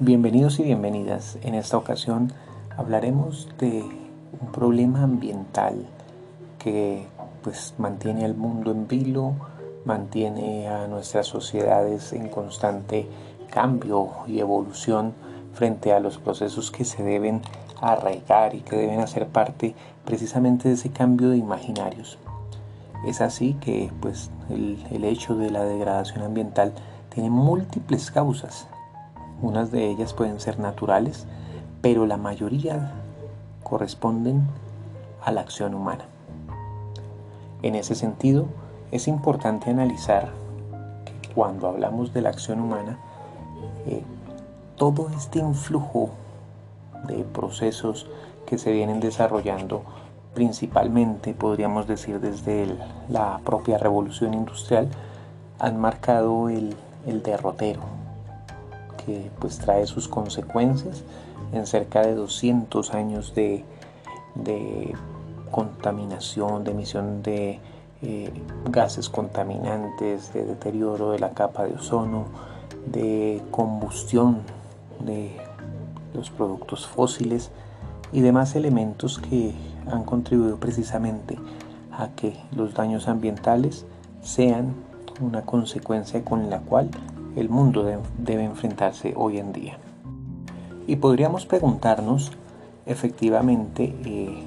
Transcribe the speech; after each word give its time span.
Bienvenidos 0.00 0.60
y 0.60 0.62
bienvenidas. 0.62 1.38
En 1.42 1.56
esta 1.56 1.76
ocasión 1.76 2.32
hablaremos 2.76 3.48
de 3.58 3.82
un 3.82 4.52
problema 4.52 5.02
ambiental 5.02 5.88
que 6.60 7.08
pues 7.42 7.74
mantiene 7.78 8.24
al 8.24 8.36
mundo 8.36 8.70
en 8.70 8.86
vilo, 8.86 9.34
mantiene 9.84 10.68
a 10.68 10.86
nuestras 10.86 11.26
sociedades 11.26 12.12
en 12.12 12.28
constante 12.28 13.08
cambio 13.50 14.10
y 14.28 14.38
evolución 14.38 15.14
frente 15.52 15.92
a 15.92 15.98
los 15.98 16.18
procesos 16.18 16.70
que 16.70 16.84
se 16.84 17.02
deben 17.02 17.42
arraigar 17.80 18.54
y 18.54 18.60
que 18.60 18.76
deben 18.76 19.00
hacer 19.00 19.26
parte 19.26 19.74
precisamente 20.04 20.68
de 20.68 20.74
ese 20.74 20.90
cambio 20.90 21.30
de 21.30 21.38
imaginarios. 21.38 22.18
Es 23.04 23.20
así 23.20 23.54
que 23.54 23.90
pues 24.00 24.30
el, 24.48 24.78
el 24.92 25.02
hecho 25.02 25.34
de 25.34 25.50
la 25.50 25.64
degradación 25.64 26.22
ambiental 26.22 26.72
tiene 27.08 27.30
múltiples 27.30 28.12
causas 28.12 28.68
unas 29.40 29.70
de 29.70 29.88
ellas 29.88 30.12
pueden 30.12 30.40
ser 30.40 30.58
naturales, 30.58 31.26
pero 31.80 32.06
la 32.06 32.16
mayoría 32.16 32.92
corresponden 33.62 34.46
a 35.24 35.30
la 35.32 35.40
acción 35.40 35.74
humana. 35.74 36.04
En 37.62 37.74
ese 37.74 37.94
sentido, 37.94 38.46
es 38.90 39.08
importante 39.08 39.70
analizar 39.70 40.30
que 41.22 41.34
cuando 41.34 41.68
hablamos 41.68 42.12
de 42.12 42.22
la 42.22 42.30
acción 42.30 42.60
humana, 42.60 42.98
eh, 43.86 44.02
todo 44.76 45.08
este 45.16 45.40
influjo 45.40 46.10
de 47.06 47.24
procesos 47.24 48.06
que 48.46 48.58
se 48.58 48.72
vienen 48.72 49.00
desarrollando 49.00 49.82
principalmente, 50.34 51.34
podríamos 51.34 51.86
decir, 51.86 52.20
desde 52.20 52.76
la 53.08 53.40
propia 53.44 53.76
revolución 53.78 54.34
industrial, 54.34 54.88
han 55.58 55.80
marcado 55.80 56.48
el 56.48 56.76
derrotero, 57.24 57.97
pues 59.38 59.58
trae 59.58 59.86
sus 59.86 60.08
consecuencias 60.08 61.02
en 61.52 61.66
cerca 61.66 62.02
de 62.02 62.14
200 62.14 62.94
años 62.94 63.34
de, 63.34 63.64
contaminación, 65.50 66.64
de 66.64 66.70
emisión 66.72 67.22
de 67.22 67.58
eh, 68.02 68.30
gases 68.70 69.08
contaminantes, 69.08 70.32
de 70.34 70.44
deterioro 70.44 71.10
de 71.12 71.18
la 71.18 71.30
capa 71.30 71.64
de 71.64 71.74
ozono, 71.74 72.26
de 72.86 73.42
combustión 73.50 74.42
de 75.00 75.36
los 76.14 76.30
productos 76.30 76.86
fósiles 76.86 77.50
y 78.12 78.20
demás 78.20 78.56
elementos 78.56 79.18
que 79.18 79.54
han 79.90 80.04
contribuido 80.04 80.58
precisamente 80.58 81.38
a 81.92 82.08
que 82.08 82.36
los 82.54 82.74
daños 82.74 83.08
ambientales 83.08 83.84
sean 84.22 84.74
una 85.20 85.42
consecuencia 85.42 86.24
con 86.24 86.50
la 86.50 86.60
cual 86.60 86.90
el 87.38 87.48
mundo 87.48 87.84
debe 88.18 88.44
enfrentarse 88.44 89.14
hoy 89.16 89.38
en 89.38 89.52
día. 89.52 89.78
Y 90.86 90.96
podríamos 90.96 91.46
preguntarnos 91.46 92.32
efectivamente 92.86 93.94
eh, 94.04 94.42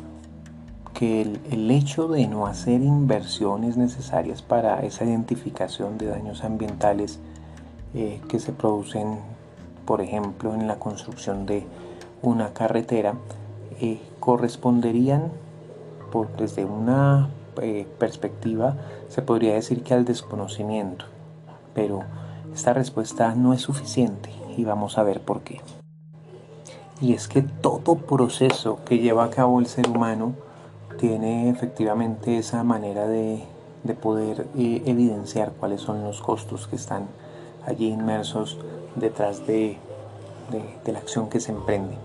que 0.94 1.22
el, 1.22 1.72
hecho 1.72 2.08
de 2.08 2.28
no 2.28 2.48
hacer 2.48 2.82
inversiones 2.82 3.78
necesarias 3.78 4.42
para 4.42 4.82
esa 4.84 5.06
identificación 5.06 5.98
de 5.98 6.08
daños 6.08 6.44
ambientales 6.44 7.20
eh, 7.94 8.20
que 8.28 8.40
se 8.40 8.52
producen, 8.52 9.20
por 9.86 10.02
ejemplo, 10.02 10.54
en 10.54 10.68
la 10.68 10.80
construcción 10.80 11.46
de 11.46 11.66
una 12.22 12.54
carretera, 12.54 13.14
eh, 13.80 14.02
corresponderían 14.20 15.32
por, 16.12 16.36
desde 16.36 16.66
una 16.66 17.30
perspectiva, 18.00 18.78
se 19.10 19.22
podría 19.22 19.54
decir 19.54 19.84
que 19.84 19.94
al 19.94 20.06
desconocimiento, 20.06 21.06
pero 21.74 22.04
esta 22.54 22.74
respuesta 22.74 23.34
no 23.36 23.54
es 23.54 23.62
suficiente 23.62 24.30
y 24.58 24.66
vamos 24.66 24.98
a 24.98 25.04
ver 25.04 25.22
por 25.22 25.42
qué. 25.42 25.62
Y 27.02 27.14
es 27.14 27.28
que 27.28 27.42
todo 27.42 27.96
proceso 27.96 28.80
que 28.86 29.00
lleva 29.00 29.24
a 29.26 29.30
cabo 29.30 29.60
el 29.60 29.66
ser 29.66 29.90
humano 29.90 30.34
tiene 31.00 31.50
efectivamente 31.50 32.38
esa 32.38 32.64
manera 32.64 33.08
de, 33.08 33.44
poder 34.02 34.48
eh, 34.58 34.84
evidenciar 34.86 35.52
cuáles 35.54 35.82
son 35.82 36.04
los 36.04 36.22
costos 36.22 36.68
que 36.68 36.76
están 36.76 37.08
allí 37.66 37.88
inmersos 37.88 38.58
detrás 38.96 39.48
de, 39.48 39.78
de 40.52 40.92
la 40.92 41.00
acción 41.00 41.30
que 41.30 41.40
se 41.40 41.52
emprende. 41.52 41.96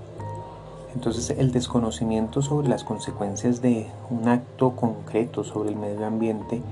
Entonces 0.94 1.28
el 1.28 1.52
desconocimiento 1.52 2.40
sobre 2.40 2.68
las 2.68 2.82
consecuencias 2.82 3.60
de 3.60 3.86
un 4.08 4.28
acto 4.28 4.70
concreto 4.70 5.44
sobre 5.44 5.68
el 5.68 5.76
medio 5.76 6.06
ambiente 6.06 6.62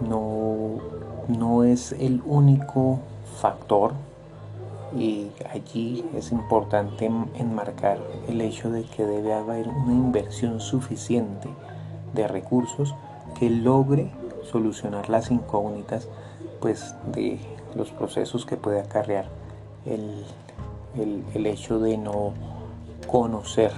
no, 0.00 0.78
no 1.28 1.64
es 1.64 1.92
el 1.92 2.22
único 2.24 3.00
factor 3.40 3.92
y 4.96 5.30
allí 5.52 6.04
es 6.14 6.32
importante 6.32 7.10
enmarcar 7.34 7.98
el 8.26 8.40
hecho 8.40 8.70
de 8.70 8.84
que 8.84 9.04
debe 9.04 9.34
haber 9.34 9.68
una 9.68 9.92
inversión 9.92 10.60
suficiente 10.60 11.48
de 12.14 12.26
recursos 12.26 12.94
que 13.38 13.50
logre 13.50 14.10
solucionar 14.50 15.10
las 15.10 15.30
incógnitas 15.30 16.08
pues 16.60 16.94
de 17.12 17.38
los 17.76 17.90
procesos 17.90 18.46
que 18.46 18.56
puede 18.56 18.80
acarrear 18.80 19.26
el, 19.84 20.24
el 21.34 21.46
hecho 21.46 21.78
de 21.78 21.98
no 21.98 22.32
conocer 23.06 23.72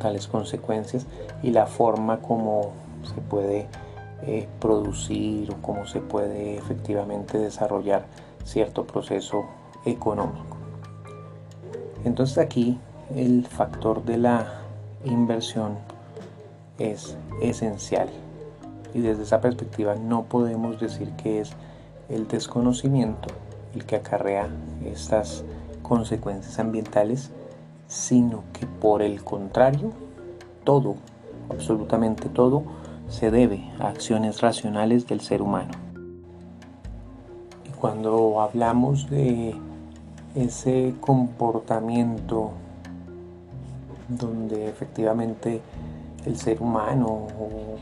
tales 0.00 0.26
consecuencias 0.26 1.06
y 1.42 1.50
la 1.50 1.66
forma 1.66 2.18
como 2.18 2.72
se 3.14 3.20
puede 3.20 3.68
eh, 4.22 4.48
producir 4.60 5.50
o 5.52 5.62
cómo 5.62 5.86
se 5.86 6.00
puede 6.00 6.56
efectivamente 6.56 7.38
desarrollar 7.38 8.06
cierto 8.44 8.86
proceso 8.86 9.44
económico. 9.84 10.56
Entonces 12.04 12.38
aquí 12.38 12.78
el 13.14 13.46
factor 13.46 14.04
de 14.04 14.18
la 14.18 14.60
inversión 15.04 15.76
es 16.78 17.16
esencial 17.40 18.08
y 18.94 19.00
desde 19.00 19.24
esa 19.24 19.40
perspectiva 19.40 19.94
no 19.94 20.24
podemos 20.24 20.80
decir 20.80 21.10
que 21.12 21.40
es 21.40 21.52
el 22.08 22.28
desconocimiento 22.28 23.28
el 23.74 23.84
que 23.84 23.96
acarrea 23.96 24.48
estas 24.84 25.44
consecuencias 25.82 26.58
ambientales, 26.58 27.30
sino 27.88 28.42
que 28.52 28.66
por 28.66 29.02
el 29.02 29.22
contrario, 29.22 29.92
todo, 30.64 30.96
absolutamente 31.50 32.28
todo, 32.28 32.62
se 33.08 33.30
debe 33.30 33.70
a 33.80 33.88
acciones 33.88 34.40
racionales 34.40 35.06
del 35.06 35.20
ser 35.20 35.42
humano. 35.42 35.72
Y 37.64 37.70
cuando 37.70 38.40
hablamos 38.40 39.08
de 39.10 39.54
ese 40.34 40.94
comportamiento 41.00 42.52
donde 44.08 44.68
efectivamente 44.68 45.60
el 46.26 46.36
ser 46.36 46.60
humano 46.60 47.06
o 47.06 47.76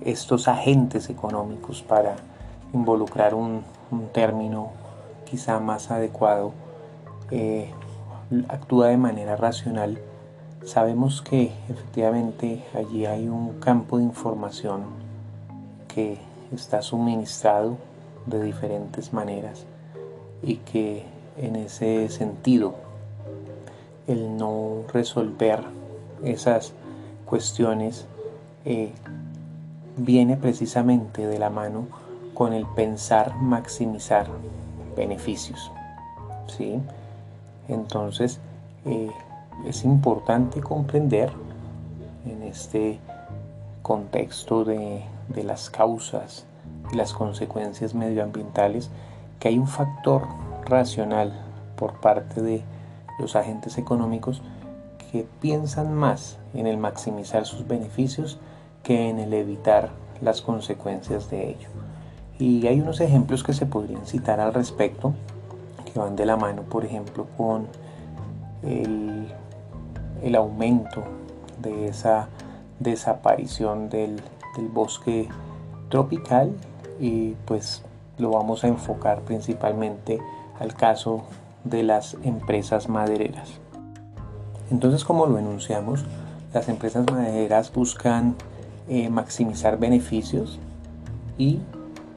estos 0.00 0.48
agentes 0.48 1.10
económicos 1.10 1.82
para 1.82 2.16
involucrar 2.72 3.34
un, 3.34 3.62
término 4.12 4.70
quizá 5.24 5.58
más 5.58 5.90
adecuado 5.90 6.52
eh, 7.32 7.70
actúa 8.48 8.86
de 8.86 8.96
manera 8.96 9.34
racional 9.34 9.98
Sabemos 10.64 11.22
que 11.22 11.52
efectivamente 11.68 12.62
allí 12.74 13.06
hay 13.06 13.28
un 13.28 13.58
campo 13.60 13.96
de 13.96 14.04
información 14.04 14.82
que 15.88 16.18
está 16.52 16.82
suministrado 16.82 17.76
de 18.26 18.42
diferentes 18.42 19.12
maneras 19.12 19.64
y 20.42 20.56
que 20.56 21.04
en 21.38 21.56
ese 21.56 22.08
sentido 22.10 22.74
el 24.06 24.36
no 24.36 24.82
resolver 24.92 25.64
esas 26.22 26.74
cuestiones 27.24 28.06
eh, 28.64 28.92
viene 29.96 30.36
precisamente 30.36 31.26
de 31.26 31.38
la 31.38 31.48
mano 31.48 31.86
con 32.34 32.52
el 32.52 32.66
pensar 32.66 33.34
maximizar 33.36 34.26
beneficios. 34.96 35.70
¿sí? 36.46 36.80
Entonces, 37.68 38.40
eh, 38.84 39.10
es 39.66 39.84
importante 39.84 40.60
comprender 40.60 41.30
en 42.26 42.42
este 42.42 42.98
contexto 43.82 44.64
de, 44.64 45.04
las 45.44 45.70
causas 45.70 46.44
y 46.92 46.96
las 46.96 47.12
consecuencias 47.12 47.94
medioambientales 47.94 48.90
que 49.38 49.48
hay 49.48 49.58
un 49.58 49.68
factor 49.68 50.26
racional 50.66 51.32
por 51.76 52.00
parte 52.00 52.42
de 52.42 52.62
los 53.18 53.36
agentes 53.36 53.78
económicos 53.78 54.42
que 55.10 55.26
piensan 55.40 55.94
más 55.94 56.38
en 56.52 56.66
el 56.66 56.76
maximizar 56.76 57.46
sus 57.46 57.66
beneficios 57.66 58.38
que 58.82 59.08
en 59.08 59.18
el 59.18 59.32
evitar 59.32 59.90
las 60.20 60.42
consecuencias 60.42 61.30
de 61.30 61.50
ello. 61.50 61.68
Y 62.38 62.66
hay 62.66 62.80
unos 62.80 63.00
ejemplos 63.00 63.44
que 63.44 63.52
se 63.52 63.66
podrían 63.66 64.06
citar 64.06 64.40
al 64.40 64.52
respecto, 64.52 65.14
que 65.84 65.98
van 65.98 66.16
de 66.16 66.26
la 66.26 66.36
mano, 66.36 66.62
por 66.62 66.84
ejemplo, 66.84 67.26
con 67.36 67.66
el 68.62 69.28
el 70.22 70.34
aumento 70.34 71.02
de 71.60 71.88
esa 71.88 72.28
desaparición 72.78 73.88
del, 73.88 74.20
bosque 74.74 75.26
tropical 75.88 76.52
y 76.98 77.30
pues 77.46 77.82
lo 78.18 78.30
vamos 78.30 78.62
a 78.62 78.68
enfocar 78.68 79.22
principalmente 79.22 80.18
al 80.58 80.74
caso 80.74 81.22
de 81.64 81.82
las 81.82 82.16
empresas 82.24 82.88
madereras. 82.88 83.48
Entonces, 84.70 85.04
como 85.04 85.24
lo 85.24 85.38
enunciamos, 85.38 86.04
las 86.52 86.68
empresas 86.68 87.10
madereras 87.10 87.72
buscan 87.72 88.34
eh, 88.88 89.08
maximizar 89.08 89.78
beneficios 89.78 90.58
y 91.38 91.60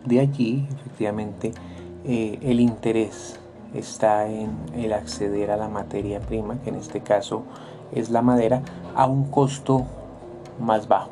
de 0.06 0.20
allí 0.20 0.68
efectivamente 0.82 1.54
eh, 2.04 2.40
el 2.42 2.60
interés 2.60 3.40
está 3.74 4.28
en 4.28 4.52
el 4.76 4.92
acceder 4.92 5.52
a 5.52 5.58
la 5.58 5.70
materia 5.70 6.20
prima, 6.20 6.58
que 6.64 6.70
en 6.70 6.76
este 6.76 7.02
caso 7.02 7.44
es 7.96 8.10
la 8.10 8.22
madera, 8.22 8.62
a 8.96 9.06
un 9.06 9.26
costo 9.26 9.86
más 10.60 10.88
bajo. 10.88 11.10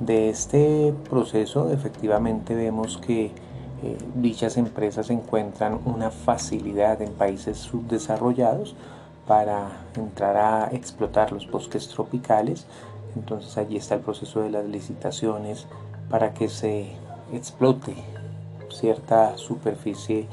De 0.00 0.28
este 0.28 0.94
proceso 1.10 1.72
efectivamente 1.72 2.54
vemos 2.54 2.98
que 2.98 3.32
eh, 3.82 3.98
dichas 4.14 4.56
empresas 4.56 5.10
encuentran 5.10 5.80
una 5.84 6.10
facilidad 6.10 7.02
en 7.02 7.12
países 7.12 7.58
subdesarrollados 7.58 8.76
para 9.26 9.68
entrar 9.96 10.36
a 10.36 10.68
explotar 10.72 11.32
los 11.32 11.50
bosques 11.50 11.88
tropicales. 11.88 12.66
Entonces 13.16 13.58
allí 13.58 13.76
está 13.76 13.96
el 13.96 14.00
proceso 14.00 14.40
de 14.40 14.50
las 14.50 14.66
licitaciones 14.66 15.66
para 16.10 16.32
que 16.32 16.48
se 16.48 16.92
explote 17.32 17.94
cierta 18.70 19.36
superficie 19.36 20.26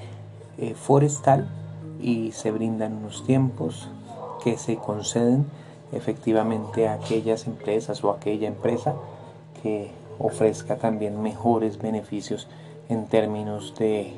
eh, 0.57 0.73
forestal 0.75 1.47
y 2.01 2.31
se 2.31 2.51
brindan 2.51 2.94
unos 2.94 3.25
tiempos 3.25 3.89
que 4.45 4.59
se 4.59 4.75
conceden 4.75 5.47
efectivamente 5.92 6.88
a 6.88 6.94
aquellas 6.94 7.47
empresas 7.47 8.03
o 8.03 8.12
aquella 8.12 8.47
empresa 8.47 8.94
que 9.63 9.89
ofrezca 10.19 10.75
también 10.75 11.19
mejores 11.19 11.80
beneficios 11.80 12.47
en 12.88 13.07
términos 13.07 13.74
de, 13.80 14.13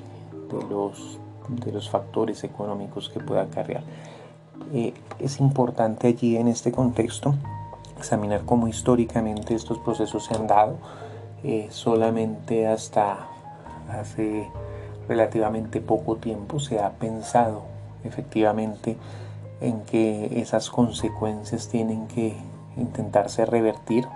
los, 0.70 1.18
de 1.48 1.72
los 1.72 1.90
factores 1.90 2.44
económicos 2.44 3.08
que 3.08 3.22
pueda 3.22 3.44
acarrear. 3.44 3.84
Eh, 4.74 4.94
es 5.20 5.40
importante 5.40 6.08
allí 6.08 6.36
en 6.36 6.50
este 6.50 6.74
contexto 6.74 7.34
examinar 7.98 8.42
cómo 8.44 8.68
históricamente 8.68 9.56
estos 9.56 9.80
procesos 9.80 10.26
se 10.26 10.36
han 10.36 10.46
dado. 10.46 10.76
Eh, 11.46 11.68
solamente 11.70 12.68
hasta 12.68 13.30
hace 13.90 14.50
relativamente 15.08 15.80
poco 15.80 16.18
tiempo 16.18 16.60
se 16.60 16.80
ha 16.80 16.90
pensado 16.92 17.62
efectivamente 18.04 18.98
en 19.62 19.82
que 19.82 20.40
esas 20.40 20.70
consecuencias 20.70 21.68
tienen 21.68 22.08
que 22.08 22.36
intentarse 22.78 23.46
revertir 23.46 24.08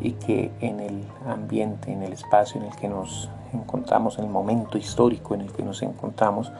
y 0.00 0.12
que 0.12 0.50
en 0.60 0.80
el 0.80 1.04
ambiente, 1.26 1.92
en 1.92 2.02
el 2.02 2.12
espacio 2.12 2.60
en 2.60 2.66
el 2.68 2.76
que 2.76 2.88
nos 2.88 3.28
encontramos, 3.52 4.18
en 4.18 4.24
el 4.24 4.30
momento 4.30 4.78
histórico 4.78 5.34
en 5.34 5.42
el 5.42 5.52
que 5.52 5.62
nos 5.62 5.82
encontramos, 5.82 6.52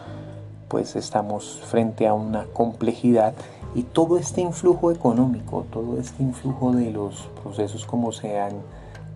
pues 0.68 0.96
estamos 0.96 1.60
frente 1.64 2.06
a 2.06 2.14
una 2.14 2.44
complejidad 2.44 3.34
y 3.74 3.82
todo 3.82 4.18
este 4.18 4.40
influjo 4.40 4.90
económico, 4.90 5.66
todo 5.70 5.98
este 5.98 6.22
influjo 6.22 6.72
de 6.72 6.90
los 6.90 7.28
procesos 7.42 7.84
como 7.84 8.12
se 8.12 8.38
han 8.38 8.52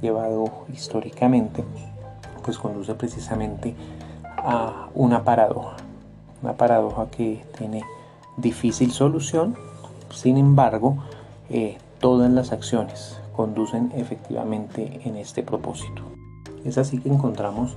llevado 0.00 0.50
históricamente, 0.72 1.64
pues 2.44 2.58
conduce 2.58 2.94
precisamente 2.94 3.74
a 4.36 4.88
una 4.94 5.24
paradoja, 5.24 5.76
una 6.42 6.54
paradoja 6.54 7.06
que 7.10 7.44
tiene 7.56 7.82
difícil 8.36 8.90
solución, 8.90 9.56
sin 10.10 10.36
embargo, 10.36 10.98
eh, 11.50 11.78
todas 12.00 12.30
las 12.30 12.52
acciones 12.52 13.20
conducen 13.34 13.92
efectivamente 13.96 15.00
en 15.04 15.16
este 15.16 15.42
propósito. 15.42 16.02
Es 16.64 16.78
así 16.78 16.98
que 16.98 17.08
encontramos, 17.08 17.76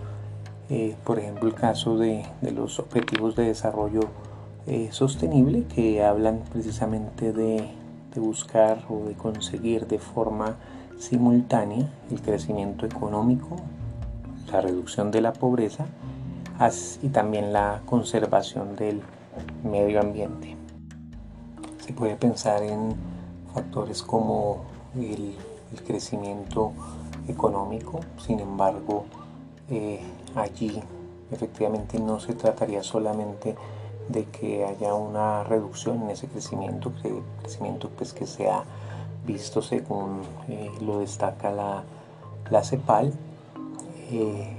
eh, 0.69 0.96
por 1.04 1.19
ejemplo, 1.19 1.48
el 1.48 1.56
caso 1.56 1.98
de, 1.98 2.25
los 2.54 2.80
objetivos 2.80 3.36
de 3.36 3.46
desarrollo 3.46 4.02
eh, 4.68 4.90
sostenible 4.92 5.63
que 5.63 6.04
hablan 6.04 6.42
precisamente 6.52 7.31
de, 7.34 7.68
de 8.13 8.19
buscar 8.19 8.80
o 8.90 9.06
de 9.06 9.13
conseguir 9.13 9.88
de 9.88 10.00
forma 10.00 10.56
simultánea 10.98 11.88
el 12.10 12.22
crecimiento 12.22 12.86
económico, 12.86 13.57
la 14.52 14.62
reducción 14.62 15.12
de 15.12 15.22
la 15.22 15.34
pobreza 15.34 15.86
y 17.02 17.10
también 17.10 17.52
la 17.52 17.81
conservación 17.86 18.75
del 18.75 19.02
medio 19.63 19.99
ambiente. 19.99 20.55
Se 21.85 21.93
puede 21.93 22.15
pensar 22.15 22.63
en 22.63 22.95
factores 23.53 24.03
como 24.03 24.63
el, 24.95 25.35
crecimiento 25.85 26.71
económico, 27.27 27.99
sin 28.17 28.39
embargo, 28.39 29.03
eh, 29.69 29.99
allí 30.35 30.81
efectivamente 31.31 31.99
no 31.99 32.21
se 32.21 32.33
trataría 32.33 32.81
solamente 32.81 33.55
de 34.07 34.23
que 34.25 34.63
haya 34.63 34.93
una 34.93 35.43
reducción 35.43 36.03
en 36.03 36.11
ese 36.11 36.27
crecimiento, 36.27 36.93
crecimiento 37.41 37.89
pues 37.89 38.13
que 38.13 38.25
se 38.25 38.49
ha 38.49 38.63
visto 39.25 39.61
según 39.61 40.21
eh, 40.47 40.71
lo 40.81 40.99
destaca 40.99 41.51
la, 41.51 42.63
CEPAL, 42.63 43.11
eh, 44.11 44.55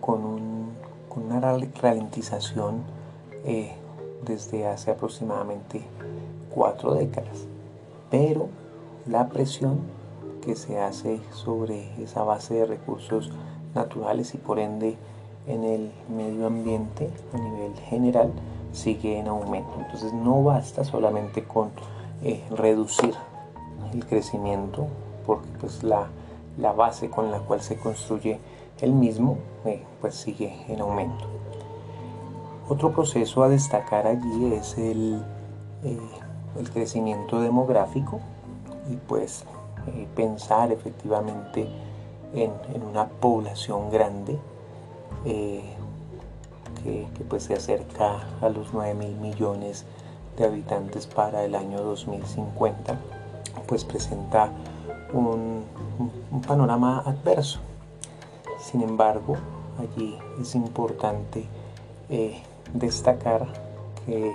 con, 0.00 0.70
una 1.16 1.40
ralentización 1.82 2.82
desde 4.24 4.66
hace 4.66 4.90
aproximadamente 4.90 5.82
cuatro 6.54 6.94
décadas. 6.94 7.46
Pero 8.10 8.48
la 9.06 9.28
presión 9.28 9.80
que 10.44 10.56
se 10.56 10.80
hace 10.80 11.20
sobre 11.32 12.02
esa 12.02 12.22
base 12.22 12.54
de 12.54 12.66
recursos 12.66 13.30
naturales 13.74 14.34
y 14.34 14.38
por 14.38 14.58
ende 14.58 14.96
en 15.46 15.64
el 15.64 15.90
medio 16.08 16.46
ambiente 16.46 17.10
a 17.32 17.38
nivel 17.38 17.74
general 17.88 18.32
sigue 18.72 19.18
en 19.18 19.28
aumento. 19.28 19.72
Entonces 19.78 20.12
no 20.12 20.42
basta 20.42 20.84
solamente 20.84 21.44
con 21.44 21.70
eh, 22.22 22.42
reducir 22.50 23.14
el 23.92 24.06
crecimiento 24.06 24.86
porque 25.26 25.48
pues 25.60 25.82
la, 25.82 26.08
la 26.58 26.72
base 26.72 27.10
con 27.10 27.30
la 27.30 27.40
cual 27.40 27.60
se 27.60 27.76
construye 27.76 28.38
el 28.80 28.92
mismo 28.92 29.38
eh, 29.64 29.82
pues 30.00 30.14
sigue 30.14 30.64
en 30.68 30.80
aumento. 30.80 31.39
Otro 32.70 32.92
proceso 32.92 33.42
a 33.42 33.48
destacar 33.48 34.06
allí 34.06 34.54
es 34.54 34.78
el, 34.78 35.20
eh, 35.82 35.98
el 36.56 36.70
crecimiento 36.70 37.40
demográfico 37.40 38.20
y 38.88 38.94
pues 38.94 39.44
eh, 39.88 40.06
pensar 40.14 40.70
efectivamente 40.70 41.68
en, 42.32 42.52
una 42.88 43.08
población 43.08 43.90
grande 43.90 44.38
que, 45.24 45.64
que, 46.84 47.24
pues 47.28 47.42
se 47.42 47.54
acerca 47.54 48.20
a 48.40 48.48
los 48.48 48.72
9 48.72 48.94
mil 48.94 49.16
millones 49.16 49.84
de 50.36 50.44
habitantes 50.44 51.08
para 51.08 51.44
el 51.44 51.56
año 51.56 51.82
2050 51.82 52.96
pues 53.66 53.84
presenta 53.84 54.52
un 55.12 55.64
panorama 56.46 57.02
adverso. 57.04 57.58
Sin 58.60 58.82
embargo, 58.82 59.36
allí 59.80 60.16
es 60.40 60.54
importante 60.54 61.48
eh, 62.12 62.42
destacar 62.74 63.46
que 64.06 64.34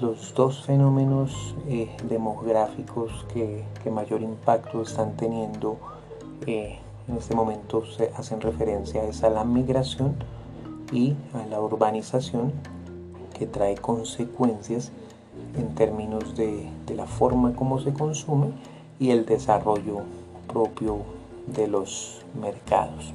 los 0.00 0.34
dos 0.34 0.62
fenómenos 0.64 1.56
eh, 1.68 1.94
demográficos 2.08 3.26
que, 3.32 3.64
mayor 3.90 4.20
impacto 4.20 4.82
están 4.82 5.16
teniendo 5.16 5.78
eh, 6.46 6.78
en 7.08 7.16
este 7.16 7.34
momento 7.34 7.86
se 7.86 8.12
hacen 8.16 8.42
referencia 8.42 9.02
a 9.22 9.30
la 9.30 9.44
migración 9.44 10.14
y 10.92 11.16
a 11.32 11.46
la 11.46 11.58
urbanización 11.58 12.52
que 13.36 13.46
trae 13.46 13.76
consecuencias 13.76 14.92
en 15.56 15.74
términos 15.74 16.36
de, 16.36 16.70
de 16.86 16.94
la 16.94 17.06
forma 17.06 17.54
como 17.54 17.80
se 17.80 17.94
consume 17.94 18.52
y 18.98 19.10
el 19.10 19.24
desarrollo 19.24 20.02
propio 20.46 20.98
de 21.46 21.66
los 21.66 22.24
mercados. 22.38 23.14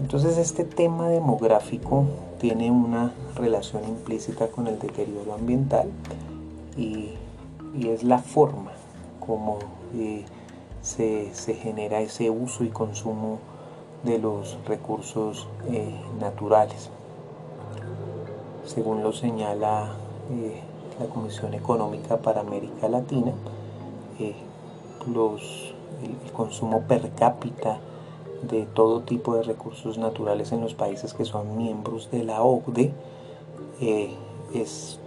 Entonces 0.00 0.38
este 0.38 0.64
tema 0.64 1.08
demográfico 1.08 2.06
tiene 2.40 2.70
una 2.70 3.12
relación 3.36 3.84
implícita 3.86 4.48
con 4.48 4.66
el 4.66 4.78
deterioro 4.78 5.34
ambiental 5.34 5.88
y, 6.76 7.10
es 7.78 8.02
la 8.02 8.18
forma 8.18 8.72
como 9.24 9.58
eh, 9.94 10.24
se, 10.82 11.30
genera 11.54 12.00
ese 12.00 12.28
uso 12.28 12.64
y 12.64 12.68
consumo 12.68 13.38
de 14.02 14.18
los 14.18 14.58
recursos 14.66 15.46
eh, 15.70 15.94
naturales. 16.18 16.90
Según 18.64 19.02
lo 19.02 19.12
señala 19.12 19.94
eh, 20.32 20.60
la 20.98 21.06
Comisión 21.06 21.54
Económica 21.54 22.16
para 22.16 22.40
América 22.40 22.88
Latina, 22.88 23.32
los, 25.06 25.74
el 26.02 26.32
consumo 26.32 26.82
per 26.82 27.10
cápita 27.10 27.78
de 28.42 28.66
todo 28.66 29.02
tipo 29.02 29.34
de 29.34 29.42
recursos 29.42 29.98
naturales 29.98 30.52
en 30.52 30.60
los 30.60 30.74
países 30.74 31.14
que 31.14 31.24
son 31.24 31.56
miembros 31.56 32.10
de 32.10 32.24
la 32.24 32.42
OCDE 32.42 32.92
eh, 33.80 34.14
es 34.54 34.98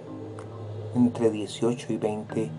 entre 0.96 1.32
18 1.32 1.94
y 1.94 1.98
20 1.98 2.50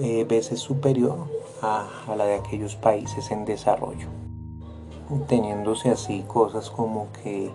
eh, 0.00 0.24
veces 0.24 0.60
superior 0.60 1.16
a, 1.62 1.86
la 2.16 2.24
de 2.26 2.34
aquellos 2.34 2.76
países 2.76 3.30
en 3.30 3.44
desarrollo, 3.44 4.08
teniéndose 5.28 5.90
así 5.90 6.24
cosas 6.26 6.70
como 6.70 7.08
que 7.22 7.50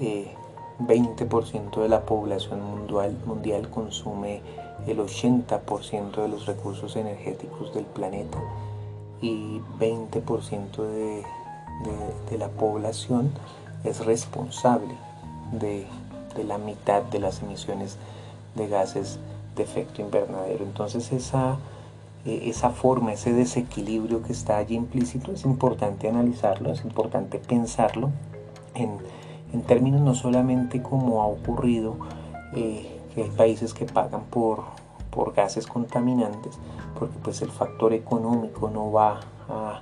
eh, 0.00 0.32
20% 0.80 1.82
de 1.82 1.88
la 1.88 2.02
población 2.02 2.62
mundial, 2.62 3.16
mundial 3.26 3.68
consume 3.70 4.40
el 4.86 4.98
80% 4.98 6.22
de 6.22 6.28
los 6.28 6.46
recursos 6.46 6.96
energéticos 6.96 7.74
del 7.74 7.84
planeta 7.84 8.38
y 9.20 9.60
20% 9.78 10.76
de, 10.76 11.24
de, 12.30 12.38
la 12.38 12.48
población 12.48 13.30
es 13.84 14.04
responsable 14.04 14.94
de, 15.52 15.86
de, 16.36 16.44
la 16.44 16.58
mitad 16.58 17.02
de 17.02 17.18
las 17.18 17.42
emisiones 17.42 17.96
de 18.54 18.68
gases 18.68 19.18
de 19.56 19.62
efecto 19.62 20.02
invernadero. 20.02 20.64
Entonces 20.64 21.12
esa, 21.12 21.56
eh, 22.24 22.42
esa 22.44 22.70
forma, 22.70 23.12
ese 23.12 23.32
desequilibrio 23.32 24.22
que 24.22 24.32
está 24.32 24.58
allí 24.58 24.74
implícito, 24.74 25.32
es 25.32 25.44
importante 25.44 26.08
analizarlo, 26.08 26.72
es 26.72 26.84
importante 26.84 27.38
pensarlo 27.38 28.10
en, 28.74 28.98
en 29.52 29.62
términos 29.62 30.00
no 30.00 30.14
solamente 30.14 30.82
como 30.82 31.22
ha 31.22 31.26
ocurrido, 31.26 31.96
eh, 32.54 32.98
que 33.14 33.24
hay 33.24 33.30
países 33.30 33.74
que 33.74 33.84
pagan 33.84 34.22
por, 34.30 34.64
por 35.10 35.34
gases 35.34 35.66
contaminantes, 35.66 36.58
porque 36.98 37.16
pues 37.22 37.42
el 37.42 37.50
factor 37.50 37.92
económico 37.92 38.70
no 38.70 38.92
va 38.92 39.20
a, 39.48 39.80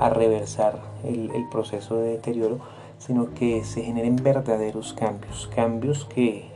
a 0.00 0.08
reversar 0.08 0.80
el, 1.04 1.30
proceso 1.50 1.96
de 1.96 2.12
deterioro, 2.12 2.58
sino 2.98 3.34
que 3.34 3.64
se 3.64 3.82
generen 3.82 4.16
verdaderos 4.16 4.94
cambios, 4.94 5.48
cambios 5.54 6.06
que, 6.06 6.48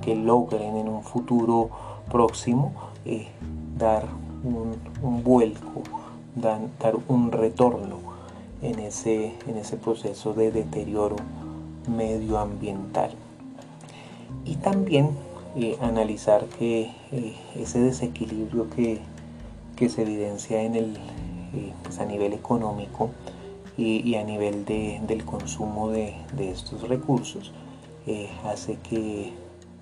que, 0.00 0.14
logren 0.14 0.76
en 0.76 0.88
un 0.88 1.02
futuro 1.02 1.70
próximo 2.08 2.72
eh, 3.04 3.26
dar 3.76 4.04
un, 4.44 5.24
vuelco, 5.24 5.82
dar, 6.36 6.60
un 7.08 7.32
retorno 7.32 7.98
en 8.62 8.78
ese, 8.78 9.34
en 9.48 9.56
ese 9.56 9.76
proceso 9.76 10.32
de 10.32 10.52
deterioro 10.52 11.16
medioambiental. 11.88 13.10
Y 14.44 14.54
también 14.54 15.10
eh, 15.56 15.76
analizar 15.80 16.44
que 16.44 16.92
eh, 17.10 17.34
ese 17.56 17.80
desequilibrio 17.80 18.70
que, 18.70 19.00
que, 19.74 19.88
se 19.88 20.02
evidencia 20.02 20.62
en 20.62 20.76
el, 20.76 20.96
eh, 21.54 21.72
pues 21.82 21.98
a 21.98 22.04
nivel 22.04 22.32
económico 22.32 23.10
y, 23.76 24.16
a 24.16 24.24
nivel 24.24 24.64
de, 24.64 25.00
del 25.06 25.24
consumo 25.24 25.90
de, 25.90 26.16
estos 26.38 26.88
recursos 26.88 27.52
hace 28.44 28.76
que 28.78 29.32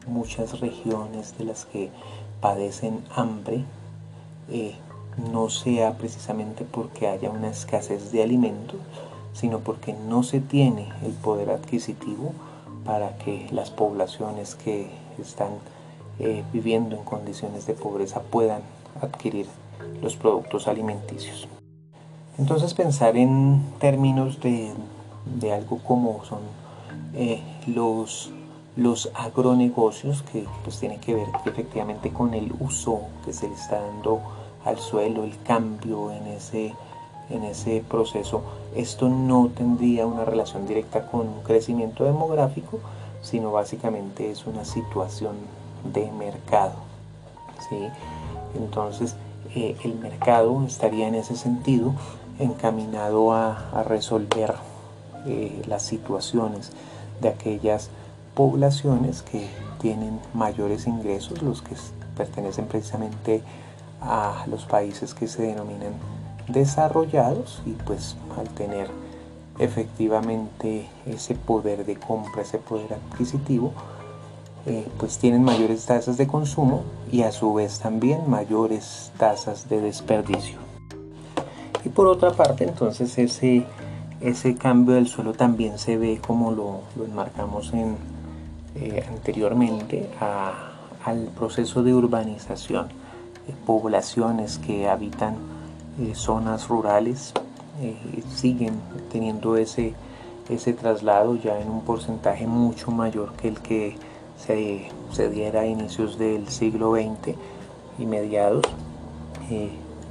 muchas 0.07 0.61
regiones 0.61 1.39
de 1.39 1.45
las 1.45 1.65
que 1.65 1.91
padecen 2.41 3.03
hambre 3.15 3.65
no 5.33 5.49
sea 5.49 5.97
precisamente 5.97 6.65
porque 6.65 7.09
haya 7.09 7.31
una 7.31 7.49
escasez 7.49 8.13
de 8.13 8.23
alimentos, 8.23 8.81
sino 9.33 9.61
porque 9.61 9.93
no 9.93 10.23
se 10.23 10.41
tiene 10.41 10.89
el 11.03 11.13
poder 11.13 11.51
adquisitivo 11.51 12.33
para 12.85 13.17
que 13.19 13.49
las 13.51 13.71
poblaciones 13.71 14.55
que 14.55 14.89
están 15.21 15.51
eh, 16.19 16.45
viviendo 16.53 16.97
en 16.97 17.05
condiciones 17.05 17.67
de 17.67 17.75
pobreza 17.75 18.23
puedan 18.23 18.63
adquirir 19.01 19.47
los 20.03 20.17
productos 20.17 20.69
alimenticios. 20.69 21.49
Entonces 22.39 22.75
pensar 22.75 23.17
en 23.17 23.63
términos 23.79 24.41
de, 24.41 24.73
de 25.39 25.53
algo 25.53 25.79
como 25.79 26.25
son 26.25 26.41
eh, 27.15 27.41
los, 27.67 28.31
los 28.77 29.11
agronegocios 29.15 30.23
que 30.23 30.47
pues 30.65 30.79
tienen 30.79 31.01
que 31.01 31.15
ver 31.15 31.29
efectivamente 31.47 32.13
con 32.13 32.35
el 32.35 32.53
uso 32.61 33.03
que 33.25 33.33
se 33.33 33.49
le 33.49 33.55
está 33.55 33.81
dando 33.81 34.21
al 34.65 34.79
suelo, 34.79 35.25
el 35.25 35.39
cambio 35.43 36.13
en 36.13 36.27
ese 36.27 36.75
en 37.31 37.45
ese 37.45 37.83
proceso, 37.89 38.43
esto 38.75 39.09
no 39.09 39.49
tendría 39.49 40.07
una 40.07 40.25
relación 40.25 40.67
directa 40.67 41.09
con 41.09 41.23
un 41.23 41.43
crecimiento 41.43 42.05
demográfico, 42.05 42.79
sino 43.23 43.53
básicamente 43.53 44.31
es 44.31 44.47
una 44.47 44.65
situación 44.65 45.35
de 45.93 46.11
mercado. 46.13 46.75
¿sí? 47.69 47.89
Entonces, 48.57 49.17
eh, 49.55 49.77
el 49.85 49.97
mercado 49.97 50.65
estaría 50.67 51.09
en 51.09 51.17
ese 51.17 51.37
sentido 51.37 51.95
encaminado 52.39 53.33
a, 53.33 53.83
resolver 53.87 54.55
eh, 55.27 55.63
las 55.67 55.83
situaciones 55.83 56.73
de 57.21 57.29
aquellas 57.29 57.91
poblaciones 58.35 59.23
que 59.23 59.49
tienen 59.81 60.21
mayores 60.35 60.87
ingresos, 60.87 61.43
los 61.43 61.63
que 61.63 61.75
pertenecen 62.17 62.67
precisamente 62.67 63.43
a 64.01 64.45
los 64.49 64.65
países 64.65 65.15
que 65.15 65.27
se 65.27 65.43
denominan 65.43 65.95
desarrollados 66.49 67.63
y 67.67 67.73
pues 67.73 68.17
al 68.39 68.49
tener 68.51 68.89
efectivamente 69.59 70.89
ese 71.07 71.35
poder 71.35 71.85
de 71.87 71.97
compra, 71.97 72.43
ese 72.43 72.59
poder 72.59 72.95
adquisitivo, 72.95 73.73
eh, 74.67 74.87
pues 74.99 75.19
tienen 75.19 75.43
mayores 75.43 75.87
tasas 75.87 76.17
de 76.17 76.27
consumo 76.27 76.83
y 77.11 77.23
a 77.23 77.33
su 77.33 77.55
vez 77.55 77.79
también 77.79 78.29
mayores 78.29 79.13
tasas 79.17 79.69
de 79.69 79.81
desperdicio. 79.81 80.66
Y 81.87 81.89
por 81.89 82.09
otra 82.09 82.33
parte 82.33 82.65
entonces 82.65 83.17
ese, 83.17 83.65
ese 84.21 84.57
cambio 84.57 84.97
del 84.97 85.07
suelo 85.07 85.35
también 85.35 85.79
se 85.79 85.97
ve 85.97 86.21
como 86.21 86.51
lo, 86.51 86.81
lo 86.97 87.05
enmarcamos 87.05 87.73
en, 87.73 87.97
eh, 88.75 89.07
anteriormente 89.09 90.11
al 91.05 91.29
proceso 91.39 91.85
de 91.85 91.95
urbanización, 91.95 92.89
poblaciones 93.65 94.59
que 94.59 94.89
habitan 94.89 95.37
eh, 96.01 96.17
zonas 96.17 96.67
rurales 96.67 97.33
eh, 97.81 97.95
siguen 98.35 98.81
teniendo 99.13 99.57
ese, 99.57 99.95
ese 100.49 100.73
traslado 100.73 101.37
ya 101.37 101.61
en 101.61 101.71
un 101.71 101.83
porcentaje 101.83 102.49
mucho 102.49 102.91
mayor 102.91 103.33
que 103.35 103.47
el 103.47 103.61
que 103.61 103.97
se, 104.45 104.91
se 105.13 105.31
diera 105.31 105.61
a 105.61 105.67
inicios 105.67 106.19
del 106.19 106.49
siglo 106.49 106.97
XX 106.97 107.37
y 108.01 108.07
mediados, 108.07 108.65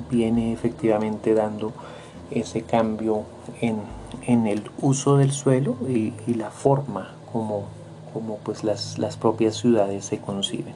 viene 0.10 0.54
efectivamente 0.54 1.34
dando 1.34 1.74
ese 2.32 2.64
cambio 2.64 3.24
en, 3.62 3.80
en 4.28 4.48
el 4.48 4.64
uso 4.82 5.18
del 5.18 5.32
suelo 5.32 5.76
y, 5.88 6.14
y 6.28 6.34
la 6.36 6.52
forma 6.52 7.14
como, 7.32 7.66
como 8.14 8.38
pues 8.38 8.64
las, 8.64 8.98
las 8.98 9.18
propias 9.18 9.56
ciudades 9.56 10.06
se 10.06 10.20
conciben. 10.20 10.74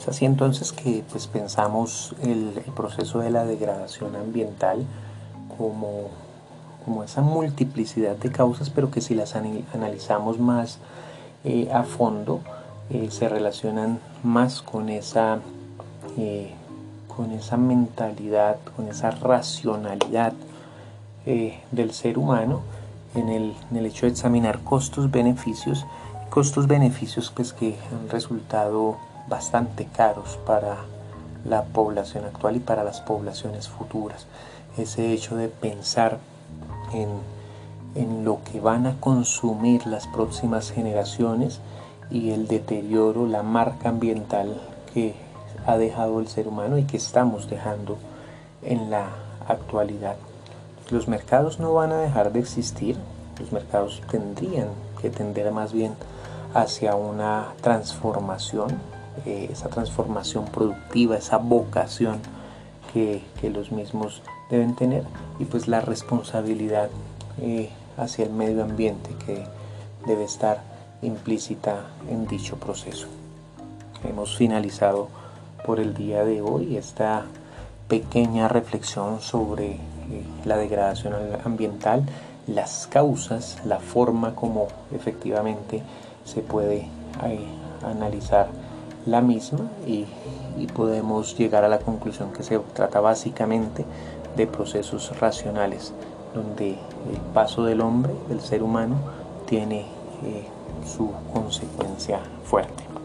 Es 0.00 0.08
así 0.08 0.24
entonces 0.24 0.72
que 0.72 1.04
pues, 1.10 1.26
pensamos 1.26 2.14
el, 2.22 2.54
el 2.56 2.72
proceso 2.74 3.18
de 3.18 3.30
la 3.30 3.44
degradación 3.44 4.16
ambiental 4.16 4.86
como, 5.58 6.08
como, 6.84 7.04
esa 7.04 7.20
multiplicidad 7.20 8.16
de 8.16 8.32
causas, 8.32 8.70
pero 8.70 8.90
que 8.90 9.02
si 9.02 9.14
las 9.14 9.36
analizamos 9.36 10.38
más 10.38 10.78
eh, 11.44 11.68
a 11.70 11.82
fondo, 11.82 12.40
eh, 12.88 13.08
se 13.10 13.28
relacionan 13.28 14.00
más 14.22 14.62
con 14.62 14.88
esa, 14.88 15.40
eh, 16.16 16.54
con 17.20 17.32
esa 17.32 17.58
mentalidad, 17.58 18.56
con 18.74 18.88
esa 18.88 19.10
racionalidad 19.10 20.32
eh, 21.26 21.60
del 21.70 21.92
ser 21.92 22.16
humano 22.16 22.62
en 23.14 23.28
el, 23.28 23.54
hecho 23.84 24.06
de 24.06 24.12
examinar 24.12 24.60
costos-beneficios, 24.60 25.84
costos-beneficios 26.30 27.30
pues, 27.36 27.52
que 27.52 27.76
han 27.92 28.08
resultado 28.08 28.96
bastante 29.28 29.84
caros 29.84 30.38
para 30.46 30.78
la 31.44 31.64
población 31.64 32.24
actual 32.24 32.56
y 32.56 32.60
para 32.60 32.84
las 32.84 33.02
poblaciones 33.02 33.68
futuras. 33.68 34.26
Ese 34.78 35.12
hecho 35.12 35.36
de 35.36 35.48
pensar 35.48 36.20
en, 36.94 37.10
en 37.96 38.24
lo 38.24 38.38
que 38.50 38.60
van 38.60 38.86
a 38.86 38.98
consumir 38.98 39.86
las 39.86 40.06
próximas 40.06 40.70
generaciones 40.70 41.60
y 42.10 42.30
el 42.30 42.48
deterioro, 42.48 43.26
la 43.26 43.42
marca 43.42 43.90
ambiental 43.90 44.58
que 44.94 45.28
ha 45.66 45.76
dejado 45.76 46.20
el 46.20 46.28
ser 46.28 46.48
humano 46.48 46.78
y 46.78 46.84
que 46.84 46.96
estamos 46.96 47.48
dejando 47.48 47.98
en 48.62 48.90
la 48.90 49.08
actualidad. 49.48 50.16
Los 50.90 51.08
mercados 51.08 51.60
no 51.60 51.74
van 51.74 51.92
a 51.92 51.98
dejar 51.98 52.32
de 52.32 52.40
existir, 52.40 52.96
los 53.38 53.52
mercados 53.52 54.02
tendrían 54.10 54.68
que 55.00 55.10
tender 55.10 55.50
más 55.52 55.72
bien 55.72 55.94
hacia 56.54 56.94
una 56.94 57.48
transformación 57.60 58.78
eh, 59.26 59.48
esa 59.50 59.68
transformación 59.68 60.46
productiva, 60.46 61.16
esa 61.16 61.36
vocación 61.36 62.20
que, 62.92 63.22
que, 63.40 63.50
los 63.50 63.72
mismos 63.72 64.22
deben 64.50 64.76
tener 64.76 65.04
y 65.38 65.44
pues 65.44 65.68
la 65.68 65.80
responsabilidad 65.80 66.88
eh, 67.40 67.70
hacia 67.98 68.24
el 68.24 68.30
medio 68.30 68.62
ambiente 68.62 69.10
que 69.26 69.44
debe 70.06 70.24
estar 70.24 70.62
implícita 71.02 71.86
en 72.08 72.26
dicho 72.28 72.56
proceso. 72.56 73.08
Hemos 74.08 74.36
finalizado 74.36 75.08
por 75.64 75.80
el 75.80 75.94
día 75.94 76.24
de 76.24 76.40
hoy 76.40 76.76
esta 76.76 77.24
pequeña 77.88 78.48
reflexión 78.48 79.20
sobre 79.20 79.72
eh, 79.72 79.78
la 80.44 80.56
degradación 80.56 81.14
ambiental, 81.44 82.04
las 82.46 82.86
causas, 82.86 83.58
la 83.64 83.78
forma 83.78 84.34
como 84.34 84.68
efectivamente 84.94 85.82
se 86.24 86.40
puede 86.40 86.88
eh, 87.24 87.40
analizar 87.84 88.48
la 89.06 89.20
misma 89.20 89.70
y, 89.86 90.06
podemos 90.74 91.38
llegar 91.38 91.64
a 91.64 91.68
la 91.68 91.78
conclusión 91.78 92.32
que 92.32 92.42
se 92.42 92.58
trata 92.58 93.00
básicamente 93.00 93.86
de 94.36 94.46
procesos 94.46 95.18
racionales, 95.18 95.94
donde 96.34 96.72
el 96.72 97.20
paso 97.32 97.64
del 97.64 97.80
hombre, 97.80 98.12
del 98.28 98.40
ser 98.40 98.62
humano, 98.62 98.96
tiene 99.46 99.80
eh, 99.80 100.44
su 100.86 101.10
consecuencia 101.32 102.20
fuerte. 102.44 102.99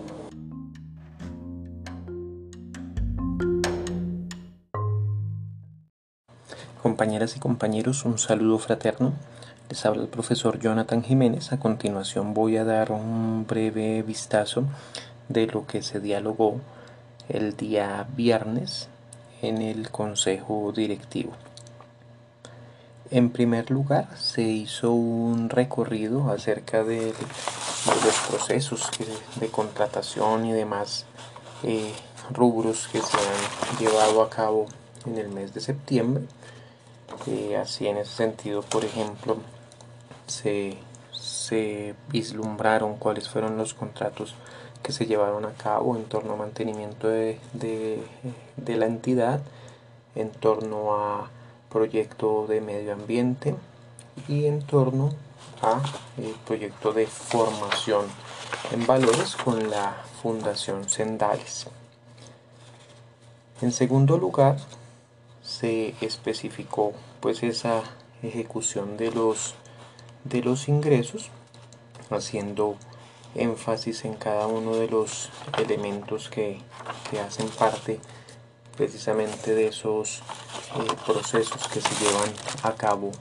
Compañeras 6.86 7.36
y 7.36 7.40
compañeros, 7.40 8.06
un 8.06 8.20
saludo 8.20 8.60
fraterno. 8.60 9.14
Les 9.70 9.84
habla 9.88 10.04
el 10.04 10.08
profesor 10.08 10.60
Jonathan 10.60 11.02
Jiménez. 11.02 11.52
A 11.52 11.58
continuación 11.58 12.36
voy 12.36 12.58
a 12.58 12.64
dar 12.64 12.92
un 12.92 13.48
breve 13.48 14.04
vistazo 14.04 14.66
de 15.28 15.48
lo 15.48 15.66
que 15.66 15.82
se 15.82 16.00
dialogó 16.00 16.62
el 17.28 17.58
día 17.58 18.06
viernes 18.16 18.88
en 19.42 19.64
el 19.64 19.90
Consejo 19.90 20.72
Directivo. 20.76 21.32
En 23.10 23.32
primer 23.32 23.72
lugar, 23.72 24.08
se 24.16 24.44
hizo 24.44 24.92
un 24.92 25.50
recorrido 25.50 26.30
acerca 26.30 26.84
de, 26.84 27.16
los 27.88 28.20
procesos 28.30 28.92
de 29.40 29.48
contratación 29.48 30.46
y 30.46 30.52
demás 30.52 31.08
eh, 31.64 31.94
rubros 32.32 32.88
que 32.90 33.02
se 33.02 33.18
han 33.18 33.80
llevado 33.80 34.22
a 34.22 34.30
cabo 34.30 34.68
en 35.08 35.18
el 35.18 35.30
mes 35.30 35.52
de 35.52 35.62
septiembre. 35.62 36.26
Eh, 37.28 37.58
así 37.58 37.88
en 37.88 37.98
ese 37.98 38.14
sentido, 38.14 38.62
por 38.62 38.86
ejemplo, 38.86 39.38
se, 40.28 40.78
vislumbraron 42.10 42.98
cuáles 42.98 43.30
fueron 43.30 43.58
los 43.58 43.74
contratos 43.74 44.36
que 44.84 44.92
se 44.92 45.06
llevaron 45.06 45.46
a 45.46 45.54
cabo 45.54 45.96
en 45.96 46.06
torno 46.06 46.34
a 46.34 46.36
mantenimiento 46.36 47.08
de, 47.08 47.40
de 47.54 48.78
la 48.78 48.86
entidad, 48.86 49.42
en 50.16 50.32
torno 50.32 50.96
a 50.96 51.30
proyecto 51.70 52.46
de 52.48 52.62
medio 52.62 52.94
ambiente 52.94 53.56
y 54.28 54.46
en 54.46 54.62
torno 54.62 55.12
a 55.62 55.82
eh, 56.18 56.34
proyecto 56.46 56.94
de 56.94 57.06
formación 57.08 58.06
en 58.72 58.86
valores 58.88 59.36
con 59.36 59.70
la 59.70 59.96
Fundación 60.22 60.88
Sendales. 60.90 61.68
En 63.62 63.72
segundo 63.72 64.18
lugar, 64.18 64.58
se 65.46 65.94
especificó 66.02 66.94
pues 67.20 67.44
esa 67.44 67.84
ejecución 68.24 68.98
de 68.98 69.12
los 69.12 69.54
de 70.24 70.42
los 70.42 70.68
ingresos 70.68 71.30
haciendo 72.10 72.78
énfasis 73.36 74.06
en 74.06 74.16
cada 74.16 74.48
uno 74.48 74.76
de 74.76 74.88
los 74.88 75.30
elementos 75.60 76.30
que, 76.30 76.58
que 77.12 77.20
hacen 77.20 77.48
parte 77.50 78.00
precisamente 78.76 79.54
de 79.54 79.68
esos 79.68 80.18
eh, 80.18 80.96
procesos 81.06 81.68
que 81.68 81.80
se 81.80 82.04
llevan 82.04 82.30
a 82.64 82.74
cabo 82.74 83.12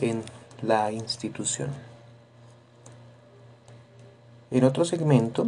en 0.00 0.24
la 0.62 0.90
institución. 0.90 1.70
En 4.50 4.64
otro 4.64 4.84
segmento 4.84 5.46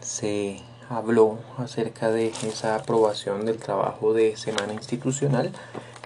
se 0.00 0.60
habló 0.88 1.38
acerca 1.58 2.10
de 2.10 2.28
esa 2.42 2.76
aprobación 2.76 3.46
del 3.46 3.58
trabajo 3.58 4.12
de 4.12 4.36
semana 4.36 4.72
institucional 4.72 5.50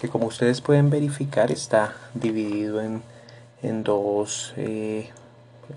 que 0.01 0.09
como 0.09 0.27
ustedes 0.27 0.61
pueden 0.61 0.91
verificar 0.91 1.51
está 1.51 1.95
dividido 2.15 2.81
en, 2.81 3.03
en 3.63 3.83
dos 3.83 4.55
eh, 4.57 5.11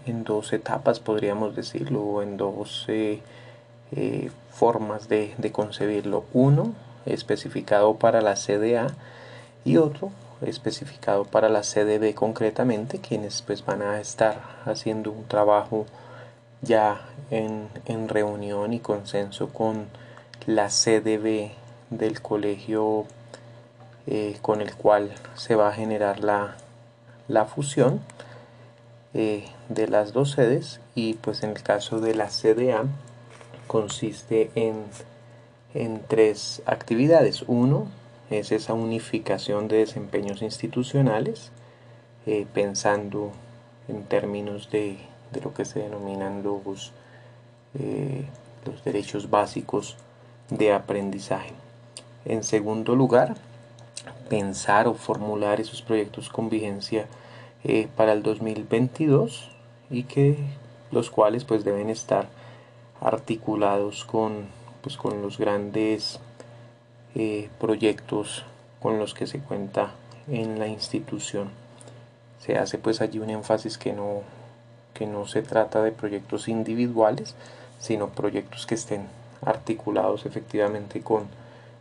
en 0.05 0.23
dos 0.23 0.53
etapas 0.53 0.99
podríamos 0.99 1.55
decirlo 1.55 2.21
en 2.21 2.37
dos 2.37 2.85
eh, 2.87 3.21
formas 4.51 5.09
de, 5.09 5.33
concebirlo. 5.51 6.23
Uno 6.33 6.73
especificado 7.05 7.95
para 7.95 8.21
la 8.21 8.35
CDA 8.35 8.93
y 9.65 9.77
otro 9.77 10.11
especificado 10.41 11.25
para 11.25 11.49
la 11.49 11.61
CDB 11.61 12.13
concretamente, 12.13 12.99
quienes 12.99 13.41
pues 13.41 13.65
van 13.65 13.81
a 13.81 13.99
estar 13.99 14.41
haciendo 14.65 15.11
un 15.11 15.25
trabajo 15.25 15.85
ya 16.61 17.01
en, 17.29 17.69
reunión 18.07 18.73
y 18.73 18.79
consenso 18.79 19.49
con 19.49 19.87
la 20.45 20.67
CDB 20.67 21.51
del 21.89 22.21
colegio 22.21 23.05
eh, 24.07 24.37
con 24.41 24.61
el 24.61 24.75
cual 24.75 25.11
se 25.35 25.55
va 25.55 25.69
a 25.69 25.73
generar 25.73 26.19
la, 26.19 26.55
la 27.27 27.45
fusión 27.45 28.01
eh, 29.13 29.45
de 29.67 29.87
las 29.87 30.13
dos 30.13 30.31
sedes 30.31 30.79
y 30.95 31.15
pues 31.15 31.43
en 31.43 31.51
el 31.51 31.61
caso 31.63 31.99
de 31.99 32.15
la 32.15 32.27
CDA 32.27 32.85
consiste 33.67 34.51
en, 34.55 34.85
tres 36.07 36.61
actividades. 36.65 37.43
Uno 37.47 37.87
es 38.29 38.51
esa 38.51 38.73
unificación 38.73 39.69
de 39.69 39.77
desempeños 39.77 40.41
institucionales, 40.41 41.51
eh, 42.25 42.45
pensando 42.53 43.31
en 43.87 44.03
términos 44.03 44.69
de, 44.69 44.97
lo 45.39 45.53
que 45.53 45.63
se 45.63 45.79
denominan 45.79 46.43
los, 46.43 46.91
eh, 47.79 48.25
los 48.65 48.83
derechos 48.83 49.29
básicos 49.29 49.95
de 50.49 50.73
aprendizaje. 50.73 51.53
En 52.25 52.43
segundo 52.43 52.95
lugar, 52.95 53.35
pensar 54.29 54.87
o 54.87 54.93
formular 54.93 55.61
esos 55.61 55.81
proyectos 55.81 56.29
con 56.29 56.49
vigencia 56.49 57.05
eh, 57.63 57.87
para 57.95 58.13
el 58.13 58.23
2022 58.23 59.49
y 59.89 60.03
que 60.03 60.37
los 60.91 61.09
cuales 61.09 61.45
pues 61.45 61.63
deben 61.63 61.89
estar 61.89 62.27
articulados 62.99 64.05
con, 64.05 64.47
pues, 64.81 64.97
con 64.97 65.21
los 65.21 65.37
grandes 65.37 66.19
eh, 67.15 67.49
proyectos 67.59 68.45
con 68.79 68.99
los 68.99 69.13
que 69.13 69.27
se 69.27 69.39
cuenta 69.39 69.91
en 70.27 70.59
la 70.59 70.67
institución. 70.67 71.49
Se 72.39 72.57
hace 72.57 72.77
pues 72.77 73.01
allí 73.01 73.19
un 73.19 73.29
énfasis 73.29 73.77
que 73.77 73.93
no, 73.93 74.21
que 74.93 75.07
no 75.07 75.27
se 75.27 75.41
trata 75.41 75.81
de 75.81 75.91
proyectos 75.91 76.47
individuales, 76.47 77.35
sino 77.79 78.09
proyectos 78.09 78.65
que 78.65 78.75
estén 78.75 79.07
articulados 79.41 80.25
efectivamente 80.25 81.01
con, 81.01 81.27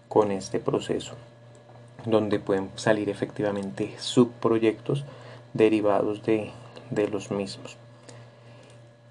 con 0.09 0.31
este 0.33 0.59
proceso, 0.59 1.15
donde 2.07 2.39
pueden 2.39 2.71
salir 2.77 3.09
efectivamente 3.09 3.95
subproyectos 3.99 5.05
derivados 5.53 6.23
de, 6.23 6.53
de 6.91 7.09
los 7.09 7.31
mismos. 7.31 7.77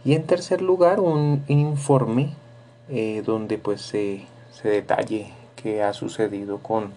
Y 0.04 0.14
en 0.14 0.26
tercer 0.26 0.62
lugar, 0.62 1.00
un 1.00 1.44
informe 1.48 2.34
eh, 2.90 3.22
donde 3.26 3.58
pues 3.58 3.82
se, 3.82 4.26
se, 4.52 4.70
detalle 4.70 5.34
qué 5.56 5.84
ha 5.84 5.94
sucedido 5.94 6.60
con 6.60 6.94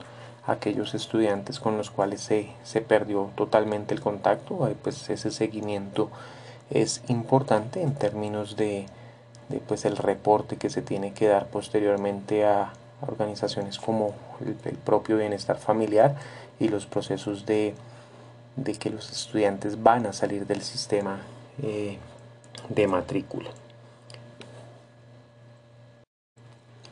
aquellos 0.46 0.94
estudiantes 0.94 1.60
con 1.60 1.76
los 1.76 1.90
cuales 1.90 2.20
se, 2.20 2.50
se 2.62 2.80
perdió 2.80 3.30
totalmente 3.34 3.92
el 3.92 4.00
contacto. 4.00 4.68
pues 4.82 5.10
ese 5.10 5.30
seguimiento 5.30 6.10
es 6.72 7.02
importante 7.08 7.82
en 7.82 7.94
términos 7.94 8.56
de, 8.56 8.86
pues 9.68 9.84
el 9.84 9.96
reporte 9.96 10.56
que 10.56 10.70
se 10.70 10.82
tiene 10.82 11.12
que 11.12 11.28
dar 11.28 11.46
posteriormente 11.48 12.44
a, 12.46 12.72
organizaciones 13.02 13.78
como 13.78 14.14
el, 14.40 14.76
propio 14.76 15.16
bienestar 15.16 15.58
familiar 15.58 16.14
y 16.60 16.68
los 16.68 16.86
procesos 16.86 17.44
de, 17.46 17.74
de, 18.54 18.74
que 18.74 18.90
los 18.90 19.10
estudiantes 19.10 19.82
van 19.82 20.06
a 20.06 20.12
salir 20.12 20.46
del 20.46 20.62
sistema 20.62 21.18
eh, 21.62 21.98
de 22.68 22.86
matrícula. 22.86 23.50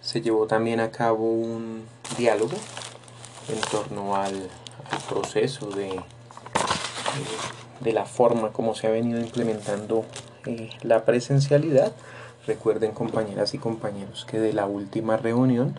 Se 0.00 0.20
llevó 0.20 0.48
también 0.48 0.80
a 0.80 0.90
cabo 0.90 1.30
un 1.30 1.86
diálogo 2.18 2.56
en 3.48 3.60
torno 3.70 4.16
al, 4.16 4.50
proceso 5.08 5.70
de, 5.70 5.90
eh, 5.90 6.00
de, 7.80 7.92
la 7.92 8.04
forma 8.04 8.50
como 8.50 8.74
se 8.74 8.86
ha 8.86 8.90
venido 8.90 9.20
implementando 9.20 10.04
eh, 10.46 10.70
la 10.82 11.04
presencialidad. 11.04 11.92
Recuerden 12.46 12.92
compañeras 12.92 13.54
y 13.54 13.58
compañeros 13.58 14.24
que 14.24 14.38
de 14.38 14.52
la 14.52 14.66
última 14.66 15.16
reunión 15.16 15.76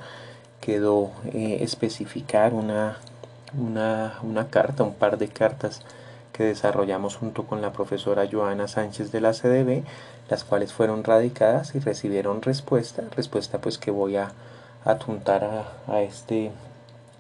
quedó 0.60 1.12
eh, 1.34 1.58
especificar 1.62 2.54
una, 2.54 2.98
una, 3.58 4.20
una 4.24 4.48
carta, 4.48 4.84
un 4.84 4.94
par 4.94 5.18
de 5.18 5.28
cartas 5.28 5.82
que 6.32 6.44
desarrollamos 6.44 7.18
junto 7.18 7.44
con 7.44 7.62
la 7.62 7.74
profesora 7.74 8.28
Joana 8.32 8.68
Sánchez 8.68 9.12
de 9.12 9.22
la 9.22 9.34
CDB, 9.34 9.84
las 10.30 10.44
cuales 10.44 10.72
fueron 10.72 11.04
radicadas 11.04 11.76
y 11.76 11.80
recibieron 11.80 12.42
respuesta, 12.42 13.04
respuesta 13.16 13.60
pues 13.60 13.78
que 13.78 13.92
voy 13.92 14.16
a 14.16 14.32
atuntar 14.86 15.66
a, 15.88 16.02
este, 16.02 16.52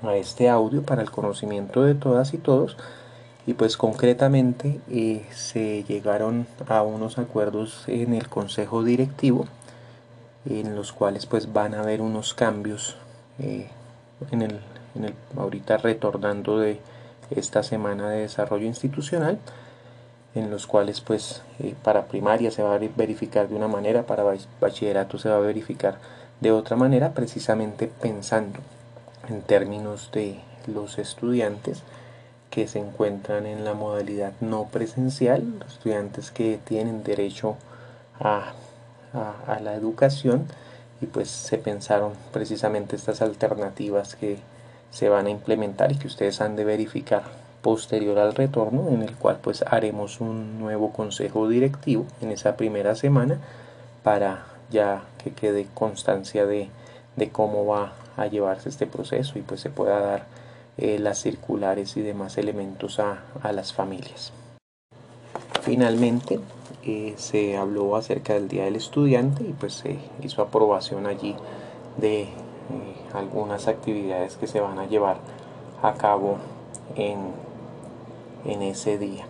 a 0.01 0.15
este 0.15 0.49
audio 0.49 0.83
para 0.83 1.01
el 1.01 1.11
conocimiento 1.11 1.83
de 1.83 1.95
todas 1.95 2.33
y 2.33 2.37
todos 2.37 2.77
y 3.47 3.53
pues 3.53 3.77
concretamente 3.77 4.79
eh, 4.89 5.25
se 5.33 5.83
llegaron 5.83 6.47
a 6.67 6.83
unos 6.83 7.17
acuerdos 7.17 7.83
en 7.87 8.13
el 8.13 8.27
consejo 8.29 8.83
directivo 8.83 9.47
en 10.45 10.75
los 10.75 10.91
cuales 10.91 11.25
pues 11.25 11.51
van 11.51 11.73
a 11.73 11.81
haber 11.81 12.01
unos 12.01 12.33
cambios 12.33 12.97
eh, 13.39 13.67
en, 14.31 14.41
el, 14.41 14.59
en 14.95 15.05
el 15.05 15.13
ahorita 15.37 15.77
retornando 15.77 16.59
de 16.59 16.79
esta 17.31 17.63
semana 17.63 18.09
de 18.09 18.21
desarrollo 18.21 18.65
institucional 18.65 19.39
en 20.35 20.49
los 20.49 20.67
cuales 20.67 21.01
pues 21.01 21.41
eh, 21.59 21.75
para 21.83 22.05
primaria 22.05 22.51
se 22.51 22.63
va 22.63 22.75
a 22.75 22.79
verificar 22.95 23.49
de 23.49 23.55
una 23.55 23.67
manera, 23.67 24.03
para 24.03 24.23
bachillerato 24.59 25.17
se 25.17 25.29
va 25.29 25.37
a 25.37 25.39
verificar 25.39 25.97
de 26.39 26.51
otra 26.51 26.75
manera, 26.75 27.13
precisamente 27.13 27.91
pensando 28.01 28.59
en 29.29 29.41
términos 29.41 30.09
de 30.11 30.39
los 30.67 30.97
estudiantes 30.97 31.83
que 32.51 32.67
se 32.67 32.79
encuentran 32.79 33.47
en 33.47 33.63
la 33.65 33.73
modalidad 33.73 34.33
no 34.41 34.65
presencial, 34.65 35.59
los 35.59 35.73
estudiantes 35.73 36.29
que 36.29 36.59
tienen 36.63 37.03
derecho 37.03 37.55
a, 38.19 38.51
a, 39.13 39.59
la 39.61 39.73
educación 39.73 40.45
y 40.99 41.05
pues 41.07 41.29
se 41.29 41.57
pensaron 41.57 42.11
precisamente 42.31 42.95
estas 42.95 43.21
alternativas 43.21 44.15
que 44.15 44.37
se 44.91 45.09
van 45.09 45.25
a 45.25 45.29
implementar 45.29 45.93
y 45.93 45.95
que 45.95 46.07
ustedes 46.07 46.41
han 46.41 46.57
de 46.57 46.65
verificar 46.65 47.23
posterior 47.61 48.19
al 48.19 48.35
retorno 48.35 48.89
en 48.89 49.01
el 49.01 49.15
cual 49.15 49.39
pues 49.41 49.63
haremos 49.65 50.19
un 50.19 50.59
nuevo 50.59 50.91
consejo 50.91 51.47
directivo 51.47 52.05
en 52.19 52.31
esa 52.31 52.57
primera 52.57 52.95
semana 52.95 53.39
para 54.03 54.45
ya 54.69 55.03
que 55.23 55.31
quede 55.31 55.67
constancia 55.73 56.45
de, 56.45 56.69
de 57.15 57.29
cómo 57.29 57.65
va 57.65 57.93
a 58.17 58.27
llevarse 58.27 58.67
este 58.67 58.87
proceso 58.87 59.39
y 59.39 59.41
pues 59.41 59.61
se 59.61 59.69
pueda 59.69 59.99
dar 59.99 60.40
eh, 60.77 60.99
las 60.99 61.21
circulares 61.21 61.97
y 61.97 62.01
demás 62.01 62.37
elementos 62.37 62.99
a, 62.99 63.23
a 63.41 63.51
las 63.51 63.73
familias. 63.73 64.31
Finalmente 65.61 66.39
eh, 66.83 67.13
se 67.17 67.57
habló 67.57 67.95
acerca 67.95 68.33
del 68.33 68.47
Día 68.47 68.63
del 68.63 68.77
Estudiante 68.77 69.43
y 69.43 69.53
pues 69.53 69.73
se 69.73 69.99
hizo 70.23 70.41
aprobación 70.41 71.05
allí 71.05 71.35
de 71.97 72.21
eh, 72.21 72.29
algunas 73.13 73.67
actividades 73.67 74.37
que 74.37 74.47
se 74.47 74.61
van 74.61 74.79
a 74.79 74.87
llevar 74.87 75.17
a 75.83 75.93
cabo 75.95 76.37
en, 76.95 77.19
en 78.45 78.61
ese 78.61 78.97
día. 78.97 79.25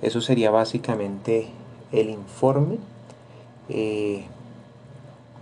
Eso 0.00 0.20
sería 0.20 0.50
básicamente 0.50 1.48
el 1.92 2.10
informe. 2.10 2.78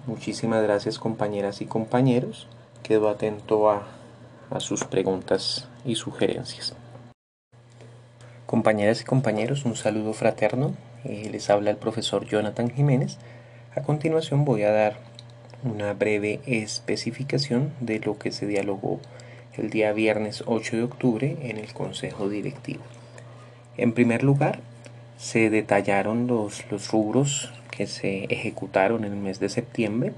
muchísimas 0.06 0.62
gracias 0.62 0.98
compañeras 0.98 1.60
y 1.60 1.66
compañeros. 1.66 2.48
Quedo 2.82 3.08
atento 3.08 3.70
a, 3.70 3.84
a 4.50 4.60
sus 4.60 4.84
preguntas 4.84 5.68
y 5.84 5.96
sugerencias. 5.96 6.74
Compañeras 8.46 9.00
y 9.00 9.04
compañeros, 9.04 9.64
un 9.64 9.76
saludo 9.76 10.12
fraterno. 10.12 10.74
Eh, 11.04 11.28
les 11.30 11.50
habla 11.50 11.70
el 11.70 11.76
profesor 11.76 12.26
Jonathan 12.26 12.70
Jiménez. 12.70 13.18
A 13.74 13.82
continuación 13.82 14.44
voy 14.44 14.62
a 14.62 14.70
dar 14.70 14.96
una 15.64 15.92
breve 15.94 16.40
especificación 16.46 17.72
de 17.80 17.98
lo 18.00 18.18
que 18.18 18.32
se 18.32 18.46
dialogó 18.46 19.00
el 19.54 19.70
día 19.70 19.92
viernes 19.92 20.44
8 20.46 20.76
de 20.76 20.82
octubre 20.82 21.36
en 21.42 21.58
el 21.58 21.72
Consejo 21.72 22.28
Directivo. 22.28 22.82
En 23.76 23.92
primer 23.92 24.22
lugar, 24.22 24.60
se 25.16 25.50
detallaron 25.50 26.26
los, 26.26 26.70
los 26.70 26.90
rubros 26.90 27.52
que 27.70 27.86
se 27.86 28.24
ejecutaron 28.24 29.04
en 29.04 29.12
el 29.12 29.18
mes 29.18 29.40
de 29.40 29.48
septiembre 29.48 30.12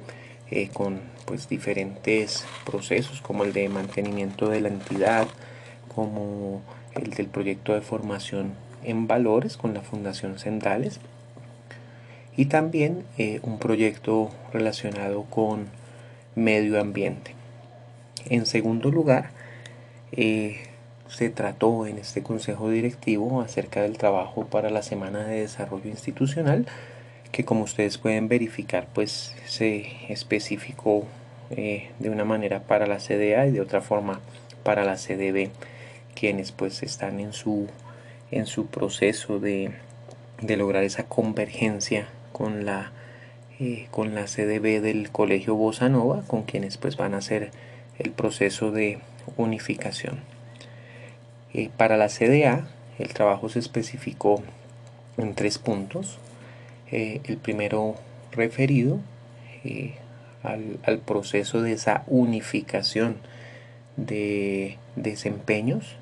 eh, 0.51 0.69
con 0.69 1.01
pues 1.27 1.49
diferentes 1.49 2.47
procesos 2.65 3.21
como 3.21 3.45
el 3.45 3.53
de 3.53 3.69
mantenimiento 3.69 4.49
de 4.49 4.61
la 4.61 4.69
entidad, 4.69 5.27
como 5.95 6.63
el 6.95 7.11
del 7.11 7.27
proyecto 7.27 7.75
de 7.75 7.83
formación 7.83 8.55
en 8.85 9.07
valores 9.07 9.57
con 9.57 9.75
la 9.75 9.81
Fundación 9.81 10.39
Centrales 10.39 11.01
y 12.37 12.47
también 12.47 13.05
eh, 13.19 13.41
un 13.43 13.59
proyecto 13.59 14.31
relacionado 14.53 15.25
con 15.25 15.67
medio 16.35 16.81
ambiente. 16.81 17.35
En 18.29 18.47
segundo 18.47 18.91
lugar, 18.91 19.31
eh, 20.13 20.61
se 21.09 21.31
trató 21.31 21.87
en 21.87 21.99
este 21.99 22.23
consejo 22.23 22.71
directivo 22.71 23.41
acerca 23.41 23.83
del 23.83 23.97
trabajo 23.97 24.47
para 24.47 24.71
la 24.71 24.83
Semana 24.83 25.25
de 25.25 25.41
Desarrollo 25.41 25.89
Institucional 25.89 26.67
que 27.33 27.45
como 27.45 27.65
ustedes 27.65 27.99
pueden 27.99 28.29
verificar 28.29 28.87
pues 28.93 29.35
se 29.47 29.87
especificó 30.09 31.05
eh, 31.51 31.91
de 31.99 32.11
una 32.11 32.25
manera 32.25 32.61
para 32.61 32.87
la 32.87 32.99
CDA 32.99 33.47
y 33.47 33.53
de 33.53 33.61
otra 33.61 33.81
forma 33.81 34.21
para 34.63 34.85
la 34.85 34.97
CDB 34.97 35.51
quienes 36.15 36.51
pues 36.51 36.83
están 36.83 37.21
en 37.21 37.33
su 37.33 37.69
en 38.33 38.47
su 38.47 38.67
proceso 38.67 39.39
de, 39.39 39.71
lograr 40.43 40.83
esa 40.83 41.05
convergencia 41.05 42.09
con 42.33 42.65
la 42.65 42.91
eh, 43.61 43.87
con 43.91 44.15
la 44.15 44.25
CDB 44.25 44.81
del 44.81 45.11
colegio 45.11 45.55
Bossa 45.55 45.89
Nova 45.89 46.23
con 46.27 46.43
quienes 46.43 46.79
pues 46.79 46.97
van 46.97 47.15
a 47.15 47.19
hacer 47.19 47.51
el 47.99 48.11
proceso 48.11 48.73
de 48.73 48.99
unificación. 49.37 50.21
Eh, 51.55 51.71
para 51.77 51.97
la 51.97 52.09
CDA 52.09 52.67
el 52.99 53.15
trabajo 53.15 53.49
se 53.49 53.61
especificó 53.61 54.43
en 55.17 55.35
tres 55.35 55.59
puntos 55.59 56.19
eh, 56.91 57.21
el 57.25 57.37
primero 57.37 57.97
referido 58.33 59.01
eh, 59.65 59.95
al, 60.43 60.99
proceso 61.01 61.63
de 61.63 61.73
esa 61.73 62.05
unificación 62.07 63.17
de 63.97 64.79
desempeños 64.95 65.97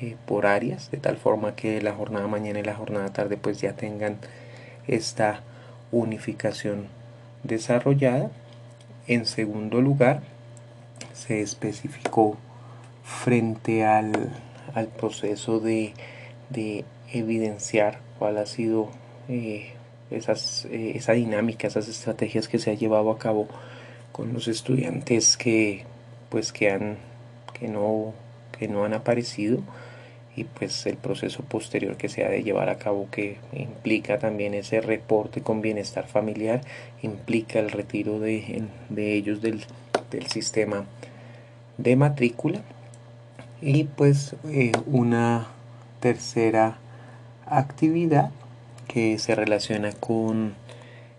eh, 0.00 0.16
por 0.26 0.46
áreas, 0.46 0.90
de 0.90 0.98
tal 0.98 1.16
forma 1.16 1.54
que 1.54 1.80
la 1.80 1.92
jornada 1.92 2.26
mañana 2.26 2.58
y 2.58 2.64
la 2.64 2.74
jornada 2.74 3.12
tarde 3.12 3.36
pues 3.36 3.60
ya 3.60 3.74
tengan 3.74 4.16
esta 4.88 5.42
unificación 5.92 6.86
desarrollada. 7.44 8.30
En 9.06 9.26
segundo 9.26 9.80
lugar, 9.80 10.22
se 11.14 11.40
especificó 11.40 12.36
frente 13.04 13.84
al, 13.84 14.30
proceso 14.98 15.60
de, 15.60 15.94
evidenciar 17.12 18.00
cuál 18.18 18.38
ha 18.38 18.46
sido 18.46 18.88
esas, 20.10 20.66
eh, 20.66 20.92
esa 20.94 21.12
dinámica, 21.12 21.68
esas 21.68 21.88
estrategias 21.88 22.48
que 22.48 22.58
se 22.58 22.70
ha 22.70 22.74
llevado 22.74 23.10
a 23.10 23.18
cabo 23.18 23.48
con 24.12 24.32
los 24.32 24.48
estudiantes 24.48 25.36
que 25.36 25.84
pues 26.28 26.52
que 26.52 26.70
han 26.70 26.98
que 27.58 27.68
no 27.68 28.12
que 28.58 28.68
no 28.68 28.84
han 28.84 28.94
aparecido 28.94 29.62
y 30.36 30.44
pues 30.44 30.86
el 30.86 30.96
proceso 30.96 31.42
posterior 31.42 31.96
que 31.96 32.08
se 32.08 32.24
ha 32.24 32.30
de 32.30 32.42
llevar 32.42 32.68
a 32.68 32.78
cabo 32.78 33.08
que 33.10 33.38
implica 33.52 34.18
también 34.18 34.54
ese 34.54 34.80
reporte 34.80 35.42
con 35.42 35.60
bienestar 35.60 36.06
familiar 36.06 36.60
implica 37.02 37.58
el 37.58 37.70
retiro 37.70 38.20
de, 38.20 38.64
ellos 38.96 39.42
del, 39.42 39.64
sistema 40.28 40.86
de 41.78 41.96
matrícula. 41.96 42.60
Y 43.60 43.84
pues 43.84 44.34
eh, 44.48 44.72
una 44.86 45.48
tercera 46.00 46.78
actividad 47.46 48.30
que 48.92 49.18
se 49.20 49.36
relaciona 49.36 49.92
con 49.92 50.54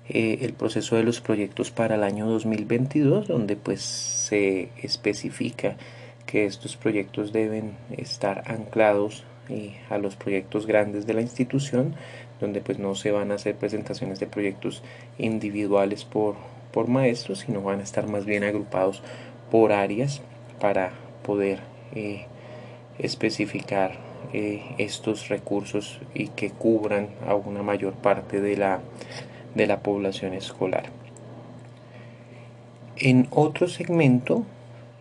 eh, 0.09 0.39
el 0.41 0.51
proceso 0.51 0.97
de 0.97 1.03
los 1.03 1.21
proyectos 1.21 1.71
para 1.71 1.95
el 1.95 2.03
año 2.03 2.27
2022, 2.27 3.29
donde 3.29 3.55
pues 3.55 3.81
se 3.81 4.69
especifica 4.81 5.77
que 6.25 6.45
estos 6.45 6.75
proyectos 6.75 7.31
deben 7.31 7.77
estar 7.95 8.43
anclados 8.51 9.23
eh, 9.47 9.77
a 9.89 9.97
los 9.99 10.17
proyectos 10.17 10.67
grandes 10.67 11.07
de 11.07 11.13
la 11.13 11.21
institución, 11.21 11.95
donde 12.41 12.59
pues 12.59 12.77
no 12.77 12.93
se 12.93 13.11
van 13.11 13.31
a 13.31 13.35
hacer 13.35 13.55
presentaciones 13.55 14.19
de 14.19 14.27
proyectos 14.27 14.83
individuales 15.17 16.03
por, 16.03 16.35
por 16.73 16.89
maestros, 16.89 17.39
sino 17.39 17.61
van 17.61 17.79
a 17.79 17.83
estar 17.83 18.05
más 18.05 18.25
bien 18.25 18.43
agrupados 18.43 19.01
por 19.49 19.71
áreas 19.71 20.21
para 20.59 20.91
poder 21.23 21.59
eh, 21.95 22.25
especificar 22.99 24.10
eh, 24.33 24.61
estos 24.77 25.27
recursos 25.27 25.99
y 26.13 26.27
que 26.29 26.51
cubran 26.51 27.09
a 27.27 27.35
una 27.35 27.63
mayor 27.63 27.93
parte 27.93 28.39
de 28.39 28.55
la, 28.55 28.79
de 29.55 29.67
la 29.67 29.79
población 29.79 30.33
escolar. 30.33 30.85
En 32.95 33.27
otro 33.31 33.67
segmento, 33.67 34.45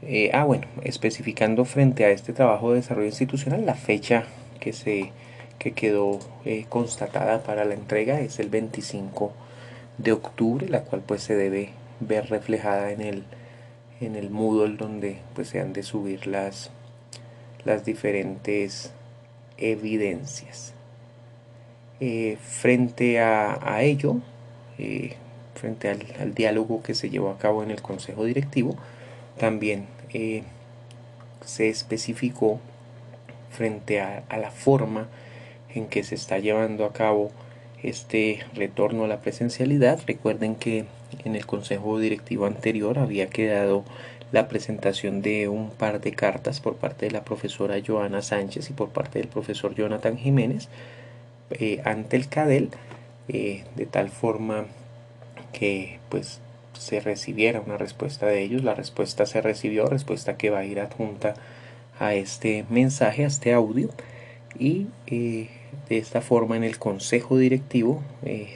eh, 0.02 0.30
ah 0.32 0.44
bueno, 0.44 0.66
especificando 0.82 1.64
frente 1.64 2.04
a 2.04 2.10
este 2.10 2.32
trabajo 2.32 2.70
de 2.70 2.76
desarrollo 2.76 3.06
institucional, 3.06 3.66
la 3.66 3.74
fecha 3.74 4.24
que, 4.58 4.72
se, 4.72 5.12
que 5.58 5.72
quedó 5.72 6.18
eh, 6.44 6.66
constatada 6.68 7.42
para 7.42 7.64
la 7.64 7.74
entrega 7.74 8.20
es 8.20 8.40
el 8.40 8.48
25 8.48 9.32
de 9.98 10.12
octubre, 10.12 10.68
la 10.68 10.82
cual 10.82 11.02
pues 11.06 11.22
se 11.22 11.36
debe 11.36 11.70
ver 12.00 12.30
reflejada 12.30 12.90
en 12.90 13.02
el, 13.02 13.24
en 14.00 14.16
el 14.16 14.30
Moodle 14.30 14.76
donde 14.76 15.18
pues 15.34 15.48
se 15.48 15.60
han 15.60 15.72
de 15.72 15.82
subir 15.82 16.26
las, 16.26 16.70
las 17.64 17.84
diferentes 17.84 18.92
evidencias. 19.60 20.74
Eh, 22.00 22.38
frente 22.40 23.20
a, 23.20 23.82
ello, 23.82 24.16
eh, 24.78 25.16
frente 25.54 25.88
al, 25.90 26.34
diálogo 26.34 26.82
que 26.82 26.94
se 26.94 27.10
llevó 27.10 27.30
a 27.30 27.38
cabo 27.38 27.62
en 27.62 27.70
el 27.70 27.82
Consejo 27.82 28.24
Directivo, 28.24 28.76
también 29.38 29.86
eh, 30.14 30.42
se 31.44 31.68
especificó 31.68 32.58
frente 33.50 34.00
a, 34.00 34.24
a, 34.28 34.38
la 34.38 34.50
forma 34.50 35.08
en 35.74 35.86
que 35.86 36.02
se 36.02 36.14
está 36.14 36.38
llevando 36.38 36.84
a 36.84 36.92
cabo 36.92 37.30
este 37.82 38.40
retorno 38.54 39.04
a 39.04 39.08
la 39.08 39.20
presencialidad. 39.20 40.00
Recuerden 40.06 40.54
que 40.54 40.86
en 41.24 41.36
el 41.36 41.46
Consejo 41.46 41.98
Directivo 41.98 42.46
anterior 42.46 42.98
había 42.98 43.28
quedado 43.28 43.84
la 44.32 44.48
presentación 44.48 45.22
de 45.22 45.48
un 45.48 45.70
par 45.70 46.00
de 46.00 46.12
cartas 46.12 46.60
por 46.60 46.76
parte 46.76 47.06
de 47.06 47.12
la 47.12 47.24
profesora 47.24 47.76
Joana 47.84 48.22
Sánchez 48.22 48.70
y 48.70 48.72
por 48.72 48.90
parte 48.90 49.18
del 49.18 49.28
profesor 49.28 49.74
Jonathan 49.74 50.16
Jiménez 50.16 50.68
eh, 51.50 51.80
ante 51.84 52.16
el 52.16 52.28
CADEL, 52.28 52.70
eh, 53.28 53.64
de 53.74 53.86
tal 53.86 54.08
forma 54.10 54.66
que 55.52 55.98
pues 56.08 56.40
se 56.78 57.00
recibiera 57.00 57.60
una 57.60 57.76
respuesta 57.76 58.26
de 58.26 58.42
ellos. 58.42 58.62
La 58.62 58.74
respuesta 58.74 59.26
se 59.26 59.40
recibió, 59.40 59.86
respuesta 59.86 60.36
que 60.36 60.50
va 60.50 60.60
a 60.60 60.64
ir 60.64 60.78
adjunta 60.80 61.34
a 61.98 62.14
este 62.14 62.64
mensaje, 62.70 63.24
a 63.24 63.26
este 63.26 63.52
audio. 63.52 63.90
Y 64.58 64.86
eh, 65.08 65.48
de 65.88 65.98
esta 65.98 66.20
forma 66.20 66.56
en 66.56 66.64
el 66.64 66.78
consejo 66.78 67.36
directivo 67.36 68.02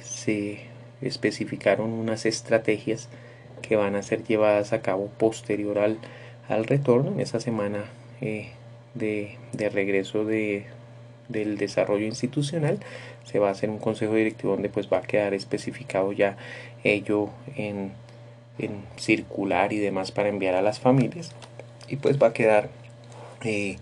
se 0.02 0.60
especificaron 1.00 1.90
unas 1.90 2.26
estrategias 2.26 3.08
que 3.66 3.76
van 3.76 3.96
a 3.96 4.02
ser 4.02 4.24
llevadas 4.24 4.72
a 4.72 4.82
cabo 4.82 5.06
posterior 5.06 5.78
al, 5.78 5.98
al 6.48 6.64
retorno 6.64 7.12
en 7.12 7.20
esa 7.20 7.40
semana 7.40 7.84
eh, 8.20 8.50
de, 8.94 9.38
de, 9.52 9.68
regreso 9.70 10.24
de, 10.24 10.66
del 11.28 11.56
desarrollo 11.56 12.04
institucional. 12.04 12.78
Se 13.24 13.38
va 13.38 13.48
a 13.48 13.52
hacer 13.52 13.70
un 13.70 13.78
consejo 13.78 14.14
directivo 14.14 14.52
donde 14.52 14.68
pues 14.68 14.88
va 14.92 14.98
a 14.98 15.02
quedar 15.02 15.32
especificado 15.32 16.12
ya 16.12 16.36
ello 16.82 17.30
en, 17.56 17.92
en 18.58 18.82
circular 18.96 19.72
y 19.72 19.78
demás 19.78 20.12
para 20.12 20.28
enviar 20.28 20.54
a 20.54 20.62
las 20.62 20.78
familias. 20.78 21.32
Y 21.88 21.96
pues 21.96 22.22
va 22.22 22.28
a 22.28 22.32
quedar 22.34 22.68
eh, 23.42 23.76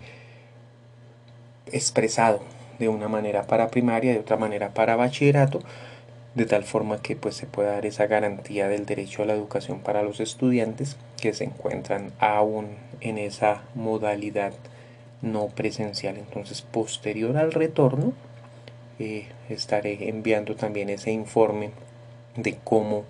expresado 1.71 2.41
de 2.79 2.87
una 2.87 3.09
manera 3.09 3.43
para 3.47 3.67
primaria, 3.67 4.13
de 4.13 4.19
otra 4.19 4.37
manera 4.37 4.73
para 4.73 4.95
bachillerato, 4.95 5.61
de 6.35 6.45
tal 6.45 6.63
forma 6.63 7.01
que 7.01 7.15
pues 7.15 7.35
se 7.35 7.45
pueda 7.45 7.73
dar 7.73 7.85
esa 7.85 8.07
garantía 8.07 8.67
del 8.67 8.85
derecho 8.85 9.23
a 9.23 9.25
la 9.25 9.33
educación 9.33 9.79
para 9.79 10.01
los 10.01 10.19
estudiantes 10.19 10.97
que 11.21 11.33
se 11.33 11.43
encuentran 11.43 12.11
aún 12.19 12.69
en 13.01 13.17
esa 13.17 13.63
modalidad 13.75 14.53
no 15.21 15.47
presencial. 15.47 16.17
Entonces, 16.17 16.61
posterior 16.61 17.37
al 17.37 17.51
retorno, 17.51 18.13
eh, 18.99 19.27
estaré 19.49 20.09
enviando 20.09 20.55
también 20.55 20.89
ese 20.89 21.11
informe 21.11 21.71
de 22.35 22.57
cómo 22.63 23.05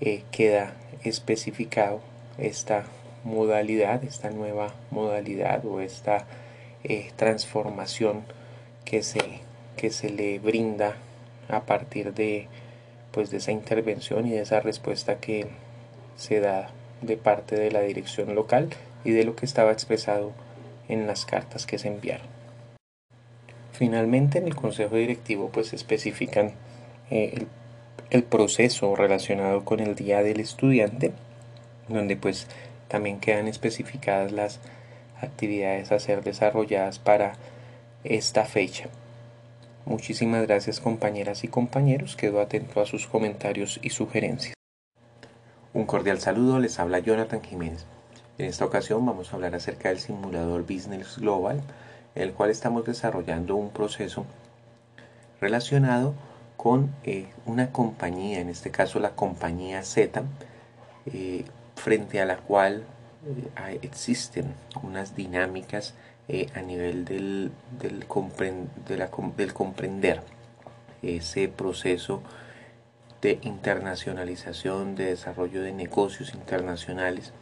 eh, 0.00 0.22
queda 0.30 0.74
especificado 1.04 2.00
esta 2.38 2.84
modalidad, 3.22 4.02
esta 4.04 4.30
nueva 4.30 4.74
modalidad 4.90 5.64
o 5.66 5.80
esta 5.80 6.26
eh, 6.84 7.10
transformación 7.16 8.24
que 8.84 9.02
se, 9.02 9.40
que 9.76 9.90
se 9.90 10.10
le 10.10 10.38
brinda 10.38 10.96
a 11.48 11.60
partir 11.60 12.14
de, 12.14 12.48
pues, 13.12 13.30
de 13.30 13.38
esa 13.38 13.52
intervención 13.52 14.26
y 14.26 14.30
de 14.30 14.40
esa 14.40 14.60
respuesta 14.60 15.16
que 15.16 15.46
se 16.16 16.40
da 16.40 16.70
de 17.02 17.16
parte 17.16 17.56
de 17.56 17.70
la 17.70 17.80
dirección 17.80 18.34
local 18.34 18.70
y 19.04 19.10
de 19.10 19.24
lo 19.24 19.36
que 19.36 19.46
estaba 19.46 19.72
expresado 19.72 20.32
en 20.88 21.06
las 21.06 21.26
cartas 21.26 21.66
que 21.66 21.78
se 21.78 21.88
enviaron. 21.88 22.26
Finalmente 23.72 24.38
en 24.38 24.46
el 24.46 24.54
consejo 24.54 24.96
directivo 24.96 25.50
pues 25.50 25.72
especifican 25.72 26.52
eh, 27.10 27.32
el, 27.34 27.46
el, 28.10 28.22
proceso 28.22 28.94
relacionado 28.94 29.64
con 29.64 29.80
el 29.80 29.96
día 29.96 30.22
del 30.22 30.38
estudiante 30.38 31.12
donde 31.88 32.16
pues 32.16 32.46
también 32.88 33.18
quedan 33.18 33.48
especificadas 33.48 34.32
las 34.32 34.60
actividades 35.20 35.92
a 35.92 35.98
ser 35.98 36.22
desarrolladas 36.22 36.98
para 36.98 37.34
esta 38.04 38.44
fecha. 38.44 38.88
Muchísimas 39.86 40.46
gracias 40.46 40.80
compañeras 40.80 41.44
y 41.44 41.48
compañeros, 41.48 42.16
quedo 42.16 42.40
atento 42.40 42.80
a 42.80 42.86
sus 42.86 43.06
comentarios 43.06 43.78
y 43.82 43.90
sugerencias. 43.90 44.54
Un 45.74 45.84
cordial 45.84 46.20
saludo, 46.20 46.58
les 46.58 46.78
habla 46.78 47.00
Jonathan 47.00 47.42
Jiménez. 47.42 47.84
En 48.38 48.46
esta 48.46 48.64
ocasión 48.64 49.04
vamos 49.04 49.30
a 49.30 49.36
hablar 49.36 49.54
acerca 49.54 49.90
del 49.90 49.98
simulador 49.98 50.62
Business 50.62 51.18
Global, 51.18 51.60
en 52.14 52.22
el 52.22 52.32
cual 52.32 52.48
estamos 52.48 52.86
desarrollando 52.86 53.56
un 53.56 53.68
proceso 53.72 54.24
relacionado 55.38 56.14
con 56.56 56.90
eh, 57.02 57.26
una 57.44 57.70
compañía, 57.70 58.40
en 58.40 58.48
este 58.48 58.70
caso 58.70 59.00
la 59.00 59.10
compañía 59.10 59.82
Z, 59.82 60.22
eh, 61.12 61.44
frente 61.76 62.22
a 62.22 62.24
la 62.24 62.38
cual 62.38 62.84
eh, 63.26 63.78
existen 63.82 64.54
unas 64.82 65.14
dinámicas 65.14 65.92
eh, 66.28 66.48
a 66.54 66.62
nivel 66.62 67.04
del, 67.04 67.50
del, 67.80 68.06
del 69.36 69.52
comprender 69.52 70.22
ese 71.02 71.48
proceso 71.48 72.22
de 73.20 73.38
internacionalización, 73.42 74.94
de 74.96 75.06
desarrollo 75.06 75.62
de 75.62 75.72
negocios 75.72 76.34
internacionales. 76.34 77.32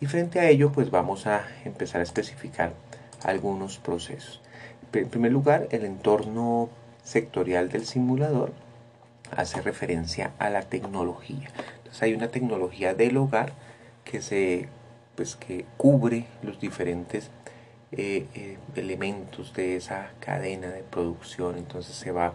Y 0.00 0.06
frente 0.06 0.40
a 0.40 0.48
ello, 0.48 0.72
pues 0.72 0.90
vamos 0.90 1.26
a 1.26 1.46
empezar 1.64 2.00
a 2.00 2.04
especificar 2.04 2.72
algunos 3.22 3.78
procesos. 3.78 4.40
En 4.92 5.08
primer 5.08 5.32
lugar, 5.32 5.68
el 5.70 5.84
entorno 5.84 6.68
sectorial 7.02 7.68
del 7.68 7.86
simulador 7.86 8.52
hace 9.36 9.62
referencia 9.62 10.32
a 10.38 10.50
la 10.50 10.62
tecnología. 10.62 11.48
Hay 12.00 12.14
una 12.14 12.28
tecnología 12.28 12.94
del 12.94 13.16
hogar 13.16 13.52
que 14.04 14.22
se 14.22 14.68
pues 15.14 15.36
que 15.36 15.66
cubre 15.76 16.24
los 16.42 16.58
diferentes 16.58 17.30
eh, 17.94 18.26
eh, 18.34 18.56
elementos 18.74 19.52
de 19.52 19.76
esa 19.76 20.12
cadena 20.18 20.68
de 20.68 20.82
producción. 20.82 21.58
Entonces 21.58 21.94
se 21.94 22.10
va 22.10 22.32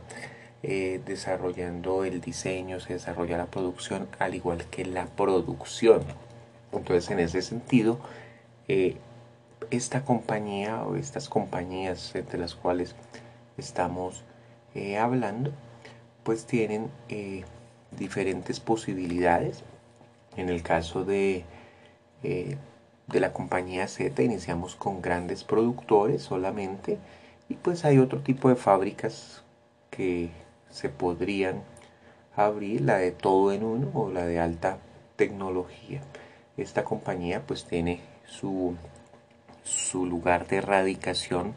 eh, 0.62 1.02
desarrollando 1.04 2.04
el 2.04 2.22
diseño, 2.22 2.80
se 2.80 2.94
desarrolla 2.94 3.40
la 3.40 3.48
producción, 3.48 4.08
al 4.20 4.36
igual 4.36 4.66
que 4.66 4.86
la 4.86 5.08
producción. 5.08 6.04
Entonces 6.72 7.10
en 7.10 7.20
ese 7.20 7.42
sentido, 7.42 8.00
esta 9.72 10.04
compañía 10.06 10.84
o 10.84 10.96
estas 10.96 11.28
compañías 11.30 12.14
entre 12.16 12.38
las 12.38 12.54
cuales 12.54 12.96
estamos 13.58 14.24
hablando, 15.00 15.52
pues 16.24 16.46
tienen 16.46 16.92
diferentes 17.98 18.60
posibilidades. 18.60 19.64
En 20.36 20.50
el 20.50 20.62
caso 20.62 21.04
de 21.04 21.46
de 23.08 23.20
la 23.22 23.34
compañía 23.34 23.88
Z 23.88 24.22
iniciamos 24.22 24.76
con 24.76 25.02
grandes 25.02 25.44
productores 25.44 26.22
solamente 26.22 26.98
y 27.50 27.56
pues 27.56 27.86
hay 27.86 28.00
otro 28.00 28.20
tipo 28.20 28.50
de 28.50 28.56
fábricas 28.56 29.44
que 29.90 30.30
se 30.70 30.90
podrían 30.90 31.64
abrir, 32.36 32.82
la 32.82 32.98
de 32.98 33.12
todo 33.12 33.52
en 33.54 33.64
uno 33.64 33.90
o 33.94 34.12
la 34.12 34.26
de 34.26 34.40
alta 34.40 34.78
tecnología. 35.16 36.02
Esta 36.58 36.84
compañía 36.84 37.42
pues 37.48 37.66
tiene 37.66 38.02
su, 38.26 38.76
su 39.64 40.06
lugar 40.06 40.48
de 40.48 40.62
radicación 40.62 41.54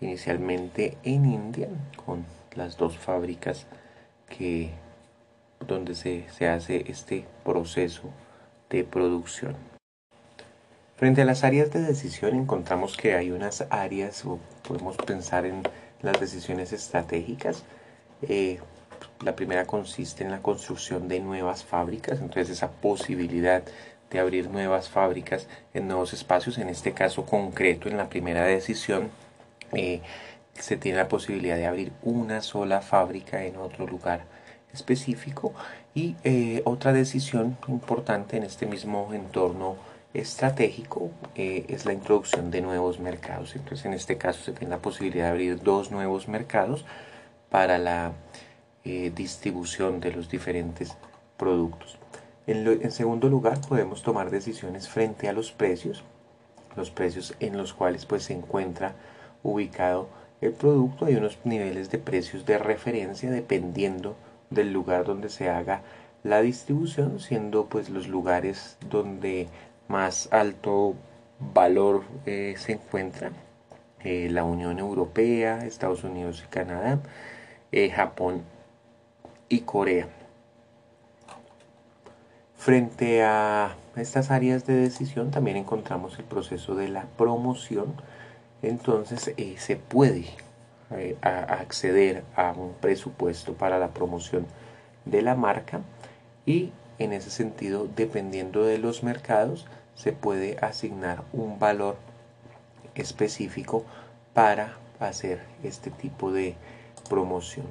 inicialmente 0.00 0.96
en 1.02 1.26
India 1.26 1.68
con 2.04 2.24
las 2.54 2.76
dos 2.76 2.96
fábricas 2.98 3.66
que 4.28 4.70
donde 5.66 5.94
se, 5.94 6.28
se 6.30 6.48
hace 6.48 6.84
este 6.90 7.26
proceso 7.42 8.10
de 8.70 8.84
producción. 8.84 9.73
Frente 11.04 11.20
a 11.20 11.26
las 11.26 11.44
áreas 11.44 11.70
de 11.70 11.82
decisión 11.82 12.34
encontramos 12.34 12.96
que 12.96 13.14
hay 13.14 13.30
unas 13.30 13.66
áreas, 13.68 14.24
o 14.24 14.38
podemos 14.66 14.96
pensar 14.96 15.44
en 15.44 15.62
las 16.00 16.18
decisiones 16.18 16.72
estratégicas. 16.72 17.62
Eh, 18.22 18.58
la 19.22 19.36
primera 19.36 19.66
consiste 19.66 20.24
en 20.24 20.30
la 20.30 20.40
construcción 20.40 21.06
de 21.06 21.20
nuevas 21.20 21.62
fábricas, 21.62 22.20
entonces 22.20 22.48
esa 22.48 22.70
posibilidad 22.70 23.62
de 24.10 24.18
abrir 24.18 24.48
nuevas 24.48 24.88
fábricas 24.88 25.46
en 25.74 25.88
nuevos 25.88 26.14
espacios, 26.14 26.56
en 26.56 26.70
este 26.70 26.92
caso 26.94 27.26
concreto, 27.26 27.90
en 27.90 27.98
la 27.98 28.08
primera 28.08 28.46
decisión, 28.46 29.10
eh, 29.74 30.00
se 30.54 30.78
tiene 30.78 30.96
la 30.96 31.08
posibilidad 31.08 31.56
de 31.56 31.66
abrir 31.66 31.92
una 32.02 32.40
sola 32.40 32.80
fábrica 32.80 33.44
en 33.44 33.58
otro 33.58 33.86
lugar 33.86 34.22
específico 34.72 35.52
y 35.94 36.16
eh, 36.24 36.62
otra 36.64 36.94
decisión 36.94 37.58
importante 37.68 38.38
en 38.38 38.44
este 38.44 38.64
mismo 38.64 39.12
entorno 39.12 39.92
estratégico 40.14 41.10
eh, 41.34 41.66
es 41.68 41.84
la 41.84 41.92
introducción 41.92 42.50
de 42.50 42.60
nuevos 42.60 43.00
mercados. 43.00 43.56
Entonces, 43.56 43.84
en 43.84 43.92
este 43.92 44.16
caso 44.16 44.42
se 44.44 44.52
tiene 44.52 44.70
la 44.70 44.80
posibilidad 44.80 45.24
de 45.24 45.30
abrir 45.30 45.62
dos 45.62 45.90
nuevos 45.90 46.28
mercados 46.28 46.84
para 47.50 47.78
la 47.78 48.12
eh, 48.84 49.12
distribución 49.14 50.00
de 50.00 50.12
los 50.12 50.28
diferentes 50.30 50.96
productos. 51.36 51.98
En, 52.46 52.90
segundo 52.90 53.28
lugar, 53.28 53.60
podemos 53.66 54.02
tomar 54.02 54.30
decisiones 54.30 54.88
frente 54.88 55.28
a 55.28 55.32
los 55.32 55.50
precios, 55.50 56.04
los 56.76 56.90
precios 56.90 57.34
en 57.40 57.56
los 57.56 57.72
cuales 57.72 58.06
pues, 58.06 58.24
se 58.24 58.34
encuentra 58.34 58.94
ubicado 59.42 60.08
el 60.40 60.52
producto. 60.52 61.06
Hay 61.06 61.16
unos 61.16 61.38
niveles 61.44 61.90
de 61.90 61.98
precios 61.98 62.44
de 62.44 62.58
referencia 62.58 63.30
dependiendo 63.30 64.14
del 64.50 64.72
lugar 64.72 65.04
donde 65.04 65.30
se 65.30 65.48
haga 65.48 65.82
la 66.22 66.40
distribución, 66.40 67.18
siendo 67.18 67.66
pues 67.66 67.88
los 67.88 68.08
lugares 68.08 68.76
donde 68.88 69.48
más 69.88 70.28
alto 70.32 70.94
valor 71.38 72.04
eh, 72.26 72.54
se 72.58 72.72
encuentra 72.72 73.30
eh, 74.00 74.28
la 74.30 74.44
Unión 74.44 74.78
Europea, 74.78 75.64
Estados 75.64 76.04
Unidos 76.04 76.42
y 76.46 76.48
Canadá, 76.48 77.00
eh, 77.72 77.90
Japón 77.90 78.42
y 79.48 79.60
Corea. 79.60 80.08
Frente 82.56 83.22
a 83.22 83.76
estas 83.96 84.30
áreas 84.30 84.66
de 84.66 84.74
decisión 84.74 85.30
también 85.30 85.56
encontramos 85.56 86.18
el 86.18 86.24
proceso 86.24 86.74
de 86.74 86.88
la 86.88 87.02
promoción. 87.18 87.94
Entonces 88.62 89.34
se 89.58 89.76
puede 89.76 90.24
acceder 91.20 92.24
a 92.34 92.52
un 92.52 92.72
presupuesto 92.80 93.52
para 93.52 93.78
la 93.78 93.88
promoción 93.88 94.46
de 95.04 95.20
la 95.20 95.34
marca 95.34 95.82
y 96.46 96.72
en 96.98 97.12
ese 97.12 97.30
sentido, 97.30 97.88
dependiendo 97.96 98.64
de 98.64 98.78
los 98.78 99.02
mercados, 99.02 99.66
se 99.94 100.12
puede 100.12 100.58
asignar 100.60 101.22
un 101.32 101.58
valor 101.58 101.96
específico 102.94 103.84
para 104.32 104.76
hacer 105.00 105.40
este 105.62 105.90
tipo 105.90 106.32
de 106.32 106.54
promoción. 107.08 107.66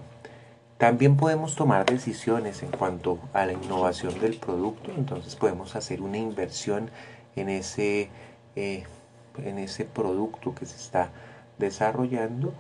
También 0.78 1.16
podemos 1.16 1.56
tomar 1.56 1.86
decisiones 1.86 2.64
en 2.64 2.72
cuanto 2.72 3.20
a 3.32 3.46
la 3.46 3.54
innovación 3.54 4.20
del 4.20 4.38
producto, 4.38 4.92
entonces 4.98 5.36
podemos 5.36 5.76
hacer 5.76 6.02
una 6.02 6.18
inversión 6.18 6.90
en 7.36 7.50
ese, 7.50 8.10
eh, 8.56 8.84
en 9.38 9.60
ese 9.60 9.86
producto 9.86 10.54
que 10.54 10.66
se 10.66 10.76
está 10.76 11.10
desarrollando 11.58 12.54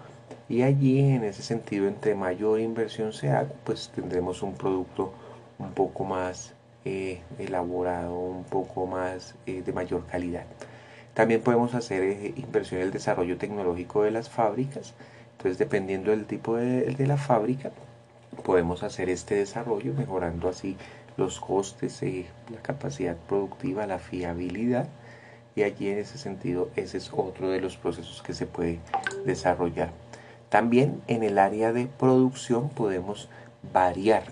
y 0.47 0.61
allí 0.61 0.99
en 0.99 1.23
ese 1.23 1.41
sentido 1.41 1.87
entre 1.87 2.15
mayor 2.15 2.59
inversión 2.59 3.13
se 3.13 3.29
haga 3.29 3.51
pues 3.63 3.91
tendremos 3.93 4.41
un 4.41 4.53
producto 4.53 5.13
un 5.59 5.71
poco 5.71 6.03
más 6.03 6.53
eh, 6.85 7.21
elaborado 7.39 8.13
un 8.13 8.43
poco 8.43 8.85
más 8.85 9.35
eh, 9.45 9.61
de 9.65 9.71
mayor 9.71 10.05
calidad. 10.05 10.43
También 11.13 11.41
podemos 11.41 11.75
hacer 11.75 12.33
inversión 12.35 12.81
en 12.81 12.87
el 12.87 12.93
desarrollo 12.93 13.37
tecnológico 13.37 14.03
de 14.03 14.11
las 14.11 14.29
fábricas. 14.29 14.93
Entonces 15.37 15.57
dependiendo 15.57 16.11
del 16.11 16.25
tipo 16.25 16.57
de, 16.57 16.81
de 16.81 17.07
la 17.07 17.17
fábrica 17.17 17.71
podemos 18.43 18.83
hacer 18.83 19.09
este 19.09 19.35
desarrollo 19.35 19.93
mejorando 19.93 20.49
así 20.49 20.75
los 21.15 21.39
costes, 21.39 22.01
la 22.01 22.61
capacidad 22.61 23.15
productiva, 23.15 23.87
la 23.87 23.99
fiabilidad. 23.99 24.87
Y 25.55 25.63
allí 25.63 25.87
en 25.87 25.99
ese 25.99 26.17
sentido 26.17 26.69
ese 26.75 26.97
es 26.97 27.11
otro 27.13 27.49
de 27.49 27.61
los 27.61 27.77
procesos 27.77 28.21
que 28.23 28.33
se 28.33 28.45
puede 28.45 28.79
desarrollar. 29.25 29.91
También 30.49 31.01
en 31.07 31.23
el 31.23 31.37
área 31.37 31.71
de 31.71 31.87
producción 31.87 32.69
podemos 32.69 33.29
variar 33.71 34.23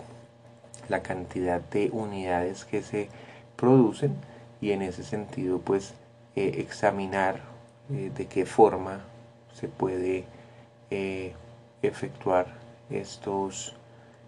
la 0.91 1.01
cantidad 1.01 1.61
de 1.61 1.89
unidades 1.91 2.65
que 2.65 2.83
se 2.83 3.07
producen 3.55 4.13
y 4.59 4.71
en 4.71 4.81
ese 4.81 5.03
sentido 5.03 5.59
pues 5.59 5.93
eh, 6.35 6.55
examinar 6.57 7.41
eh, 7.89 8.11
de 8.15 8.27
qué 8.27 8.45
forma 8.45 9.01
se 9.53 9.67
puede 9.69 10.25
eh, 10.91 11.33
efectuar 11.81 12.47
estos, 12.89 13.75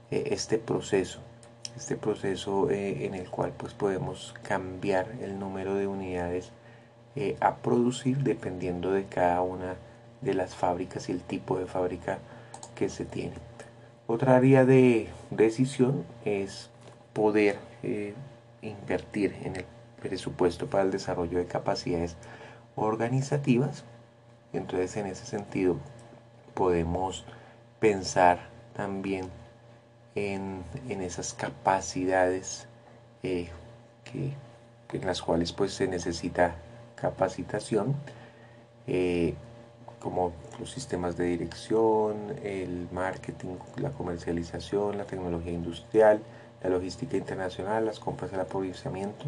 este 0.09 0.57
proceso 0.57 1.19
este 1.75 1.97
proceso 1.97 2.69
en 2.69 3.15
el 3.15 3.29
cual 3.29 3.51
pues 3.57 3.73
podemos 3.73 4.35
cambiar 4.43 5.07
el 5.21 5.39
número 5.39 5.73
de 5.73 5.87
unidades 5.87 6.51
a 7.39 7.55
producir 7.55 8.17
dependiendo 8.19 8.91
de 8.91 9.05
cada 9.05 9.41
una 9.41 9.75
de 10.21 10.35
las 10.35 10.53
fábricas 10.53 11.09
y 11.09 11.13
el 11.13 11.21
tipo 11.21 11.57
de 11.57 11.65
fábrica 11.65 12.19
que 12.75 12.89
se 12.89 13.05
tiene. 13.05 13.33
Otra 14.13 14.35
área 14.35 14.63
de 14.63 15.07
decisión 15.31 16.05
es 16.23 16.69
poder 17.13 17.57
eh, 17.81 18.13
invertir 18.61 19.35
en 19.41 19.55
el 19.55 19.65
presupuesto 20.03 20.67
para 20.67 20.83
el 20.83 20.91
desarrollo 20.91 21.39
de 21.39 21.47
capacidades 21.47 22.15
organizativas. 22.75 23.85
Entonces 24.53 24.97
en 24.97 25.07
ese 25.07 25.25
sentido 25.25 25.77
podemos 26.53 27.25
pensar 27.79 28.49
también 28.75 29.31
en, 30.13 30.63
esas 30.87 31.33
capacidades 31.33 32.67
eh, 33.23 33.49
que, 34.03 34.35
en 34.95 35.07
las 35.07 35.23
cuales 35.23 35.53
pues 35.53 35.73
se 35.73 35.87
necesita 35.87 36.53
capacitación, 36.93 37.95
eh, 38.85 39.33
como 39.99 40.33
los 40.59 40.71
sistemas 40.71 41.17
de 41.17 41.25
dirección, 41.25 42.35
el 42.43 42.87
marketing, 42.91 43.55
la 43.77 43.89
comercialización, 43.89 44.97
la 44.97 45.05
tecnología 45.05 45.51
industrial, 45.51 46.21
la 46.61 46.69
logística 46.69 47.17
internacional, 47.17 47.85
las 47.85 47.99
compras, 47.99 48.31
el 48.33 48.39
aprovechamiento 48.39 49.25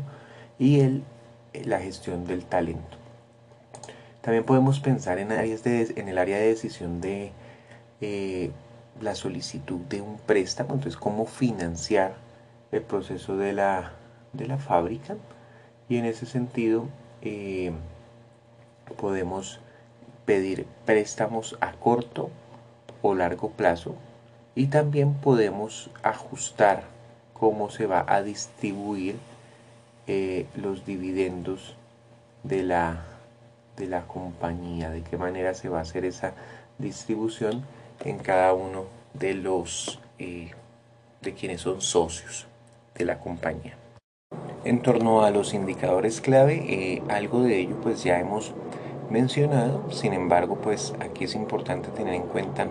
y 0.58 0.80
el, 0.80 1.04
la 1.66 1.80
gestión 1.80 2.26
del 2.26 2.46
talento. 2.46 2.98
También 4.22 4.44
podemos 4.44 4.80
pensar 4.80 5.20
en, 5.20 5.32
áreas 5.32 5.64
de, 5.64 5.94
en 5.98 6.10
el 6.10 6.18
área 6.18 6.38
de 6.38 6.48
decisión 6.48 7.02
de 7.02 7.32
eh, 8.02 8.52
la 9.02 9.14
solicitud 9.16 9.82
de 9.82 10.02
un 10.02 10.18
préstamo, 10.18 10.74
entonces 10.74 11.00
cómo 11.00 11.26
financiar 11.26 12.16
el 12.72 12.82
proceso 12.82 13.38
de 13.38 13.54
la, 13.54 13.94
de 14.34 14.48
la 14.48 14.58
fábrica 14.58 15.16
y 15.90 15.98
en 15.98 16.06
ese 16.06 16.26
sentido 16.26 16.88
eh, 17.22 17.72
podemos 18.98 19.60
pedir 20.26 20.66
préstamos 20.86 21.58
a 21.62 21.74
corto 21.74 22.30
o 23.02 23.14
largo 23.14 23.52
plazo 23.52 23.96
y 24.56 24.68
también 24.68 25.14
podemos 25.14 25.90
ajustar 26.02 26.84
cómo 27.34 27.70
se 27.70 27.86
va 27.86 28.06
a 28.08 28.24
distribuir 28.24 29.18
eh, 30.08 30.46
los 30.56 30.86
dividendos 30.86 31.76
de 32.44 32.64
la, 32.64 33.04
de 33.76 33.88
la 33.88 34.04
compañía, 34.08 34.90
de 34.90 35.02
qué 35.02 35.18
manera 35.18 35.54
se 35.54 35.70
va 35.70 35.80
a 35.80 35.82
hacer 35.82 36.06
esa 36.06 36.34
distribución 36.78 37.64
en 38.04 38.20
cada 38.20 38.54
uno 38.54 38.86
de 39.14 39.34
los 39.34 40.00
eh, 40.20 40.52
de 41.22 41.34
quienes 41.34 41.62
son 41.62 41.82
socios 41.82 42.48
de 42.96 43.06
la 43.06 43.20
compañía. 43.20 43.78
En 44.64 44.82
torno 44.82 45.24
a 45.24 45.32
los 45.32 45.54
indicadores 45.54 46.22
clave, 46.22 46.64
eh, 46.68 47.04
algo 47.10 47.44
de 47.44 47.60
ello 47.60 47.76
pues 47.82 48.04
ya 48.04 48.20
hemos 48.20 48.54
mencionado, 49.10 49.92
sin 49.92 50.14
embargo 50.14 50.56
pues 50.56 50.94
aquí 51.00 51.26
es 51.26 51.36
importante 51.36 51.90
tener 51.90 52.14
en 52.14 52.24
cuenta 52.24 52.68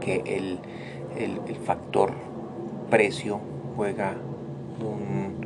que 0.00 0.22
el, 0.26 0.58
factor 1.64 2.12
precio 2.90 3.40
juega 3.76 4.14
un, 4.80 5.44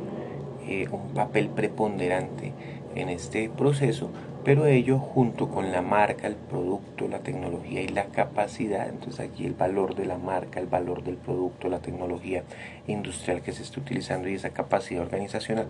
eh, 0.67 0.87
un 0.91 1.13
papel 1.13 1.49
preponderante 1.49 2.53
en 2.95 3.09
este 3.09 3.49
proceso 3.49 4.09
pero 4.43 4.65
ello 4.65 4.99
junto 4.99 5.47
con 5.47 5.71
la 5.71 5.81
marca, 5.81 6.27
el 6.27 6.35
producto, 6.35 7.07
la 7.07 7.19
tecnología 7.19 7.81
y 7.81 7.87
la 7.87 8.05
capacidad, 8.05 8.89
entonces 8.89 9.21
aquí 9.21 9.45
el 9.45 9.53
valor 9.53 9.95
de 9.95 10.05
la 10.05 10.17
marca, 10.17 10.59
el 10.59 10.67
valor 10.67 11.03
del 11.03 11.15
producto, 11.15 11.69
la 11.69 11.79
tecnología 11.79 12.43
industrial 12.87 13.41
que 13.41 13.53
se 13.53 13.63
está 13.63 13.79
utilizando 13.79 14.27
y 14.27 14.33
esa 14.33 14.49
capacidad 14.49 15.01
organizacional 15.01 15.67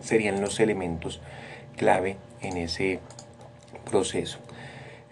serían 0.00 0.40
los 0.40 0.60
elementos 0.60 1.20
clave 1.76 2.16
en 2.40 2.56
ese 2.56 3.00
proceso. 3.90 4.38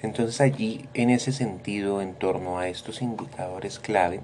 Entonces 0.03 0.43
allí, 0.43 0.87
en 0.93 1.09
ese 1.09 1.33
sentido, 1.33 2.03
en 2.03 2.15
torno 2.15 2.59
a 2.59 2.69
estos 2.69 3.01
indicadores 3.01 3.79
clave, 3.79 4.21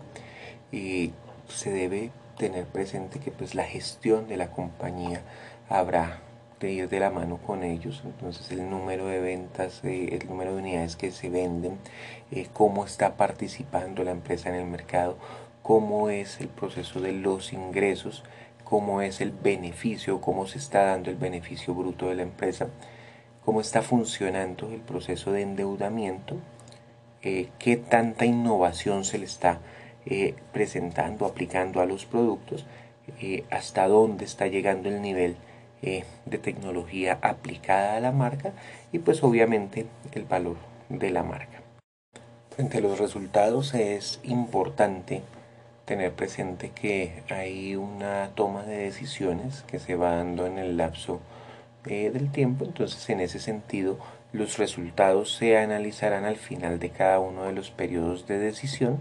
eh, 0.73 1.11
se 1.49 1.71
debe 1.71 2.11
tener 2.37 2.67
presente 2.67 3.19
que 3.19 3.31
pues 3.31 3.55
la 3.55 3.65
gestión 3.65 4.29
de 4.29 4.37
la 4.37 4.51
compañía 4.51 5.23
habrá 5.71 6.21
de 6.61 6.73
ir 6.73 6.89
de 6.91 7.01
la 7.01 7.11
mano 7.11 7.39
con 7.39 7.65
ellos. 7.65 8.03
Entonces 8.05 8.51
el 8.51 8.69
número 8.69 9.07
de 9.07 9.21
ventas, 9.21 9.81
eh, 9.85 10.19
el 10.21 10.29
número 10.29 10.55
de 10.55 10.61
unidades 10.61 10.97
que 10.97 11.11
se 11.11 11.31
venden, 11.31 11.79
eh, 12.31 12.47
cómo 12.53 12.85
está 12.85 13.17
participando 13.17 14.05
la 14.05 14.11
empresa 14.11 14.51
en 14.51 14.57
el 14.57 14.67
mercado, 14.67 15.17
cómo 15.63 16.11
es 16.11 16.41
el 16.41 16.49
proceso 16.49 17.01
de 17.01 17.13
los 17.13 17.53
ingresos, 17.53 18.25
cómo 18.65 19.01
es 19.03 19.21
el 19.21 19.33
beneficio, 19.33 20.21
cómo 20.21 20.47
se 20.47 20.59
está 20.59 20.85
dando 20.85 21.11
el 21.11 21.17
beneficio 21.17 21.75
bruto 21.75 22.09
de 22.09 22.17
la 22.17 22.23
empresa, 22.23 22.69
cómo 23.45 23.61
está 23.61 23.83
funcionando 23.83 24.71
el 24.71 24.81
proceso 24.81 25.33
de 25.33 25.43
endeudamiento, 25.43 26.37
eh, 27.23 27.49
qué 27.59 27.77
tanta 27.77 28.25
innovación 28.25 29.05
se 29.05 29.19
le 29.19 29.27
está 29.27 29.61
presentando, 30.53 31.27
aplicando 31.27 31.83
a 31.83 31.87
los 31.87 32.07
productos, 32.07 32.65
hasta 33.51 33.87
dónde 33.87 34.25
está 34.25 34.47
llegando 34.47 34.89
el 34.89 35.03
nivel 35.03 35.37
eh, 35.83 36.05
de 36.27 36.37
tecnología 36.37 37.19
aplicada 37.23 37.97
a 37.97 38.01
la 38.01 38.13
marca 38.13 38.53
y 38.93 38.99
pues 38.99 39.23
obviamente 39.23 39.87
el 40.13 40.25
valor 40.25 40.57
de 40.91 41.09
la 41.09 41.23
marca. 41.23 41.63
Frente 42.51 42.77
a 42.77 42.81
los 42.83 42.99
resultados 42.99 43.73
es 43.73 44.21
importante 44.23 45.23
tener 45.87 46.13
presente 46.13 46.69
que 46.69 47.23
hay 47.31 47.77
una 47.77 48.29
toma 48.35 48.65
de 48.65 48.77
decisiones 48.77 49.63
que 49.63 49.79
se 49.79 49.95
va 49.95 50.17
dando 50.17 50.47
en 50.47 50.59
el 50.59 50.77
lapso 50.77 51.21
del 51.85 52.31
tiempo, 52.31 52.67
entonces 52.67 53.09
en 53.09 53.21
ese 53.21 53.39
sentido 53.39 53.99
los 54.33 54.59
resultados 54.59 55.35
se 55.35 55.59
analizarán 55.59 56.25
al 56.25 56.37
final 56.37 56.79
de 56.79 56.91
cada 56.91 57.19
uno 57.19 57.45
de 57.45 57.53
los 57.53 57.71
periodos 57.71 58.27
de 58.27 58.39
decisión 58.39 58.99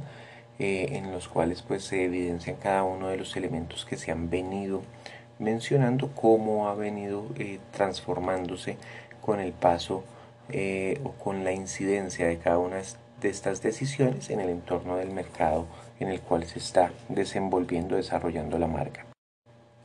eh, 0.57 0.97
en 0.97 1.11
los 1.11 1.27
cuales 1.27 1.61
pues 1.61 1.83
se 1.83 2.03
evidencian 2.03 2.57
cada 2.57 2.83
uno 2.83 3.09
de 3.09 3.17
los 3.17 3.35
elementos 3.37 3.85
que 3.85 3.95
se 3.95 4.11
han 4.11 4.29
venido 4.29 4.81
mencionando 5.37 6.09
cómo 6.13 6.67
ha 6.67 6.75
venido 6.75 7.27
eh, 7.37 7.59
transformándose 7.71 8.77
con 9.21 9.39
el 9.39 9.53
paso 9.53 10.03
eh, 10.49 10.99
o 11.03 11.11
con 11.11 11.43
la 11.43 11.53
incidencia 11.53 12.27
de 12.27 12.39
cada 12.39 12.57
una 12.57 12.81
de 13.21 13.29
estas 13.29 13.61
decisiones 13.61 14.29
en 14.29 14.39
el 14.39 14.49
entorno 14.49 14.97
del 14.97 15.11
mercado 15.11 15.67
en 15.99 16.09
el 16.09 16.21
cual 16.21 16.45
se 16.45 16.59
está 16.59 16.91
desenvolviendo, 17.07 17.95
desarrollando 17.95 18.57
la 18.57 18.67
marca. 18.67 19.05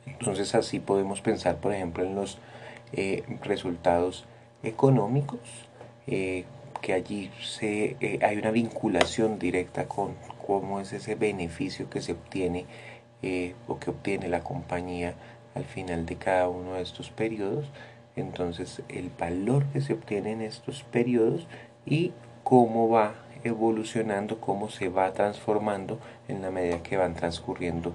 Entonces 0.05 0.55
así 0.55 0.79
podemos 0.79 1.21
pensar, 1.21 1.57
por 1.57 1.73
ejemplo, 1.73 2.03
en 2.03 2.15
los 2.15 2.37
eh, 2.95 3.23
resultados 3.43 4.25
económicos, 4.63 5.39
que 6.05 6.93
allí 6.93 7.31
se, 7.41 7.97
hay 8.21 8.37
una 8.37 8.51
vinculación 8.51 9.39
directa 9.39 9.87
con 9.87 10.13
cómo 10.45 10.79
es 10.79 10.93
ese 10.93 11.15
beneficio 11.15 11.89
que 11.89 12.01
se 12.01 12.11
obtiene 12.11 12.65
o 13.67 13.79
que 13.79 13.89
obtiene 13.89 14.27
la 14.27 14.43
compañía 14.43 15.15
al 15.55 15.65
final 15.65 16.05
de 16.05 16.15
cada 16.17 16.47
uno 16.47 16.73
de 16.73 16.83
estos 16.83 17.09
periodos. 17.09 17.71
Entonces 18.15 18.83
el 18.87 19.09
valor 19.17 19.65
que 19.73 19.81
se 19.81 19.93
obtiene 19.93 20.33
en 20.33 20.41
estos 20.41 20.83
periodos 20.83 21.47
y 21.85 22.13
cómo 22.43 22.89
va 22.89 23.15
evolucionando, 23.43 24.39
cómo 24.39 24.69
se 24.69 24.89
va 24.89 25.13
transformando 25.13 25.99
en 26.27 26.41
la 26.41 26.51
medida 26.51 26.81
que 26.83 26.97
van 26.97 27.13
transcurriendo 27.13 27.93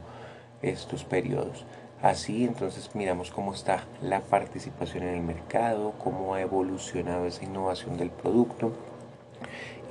estos 0.63 1.05
periodos. 1.05 1.65
Así 2.03 2.45
entonces 2.45 2.95
miramos 2.95 3.31
cómo 3.31 3.53
está 3.53 3.85
la 4.01 4.21
participación 4.21 5.03
en 5.03 5.17
el 5.17 5.23
mercado, 5.23 5.93
cómo 6.03 6.35
ha 6.35 6.41
evolucionado 6.41 7.27
esa 7.27 7.45
innovación 7.45 7.99
del 7.99 8.09
producto, 8.09 8.73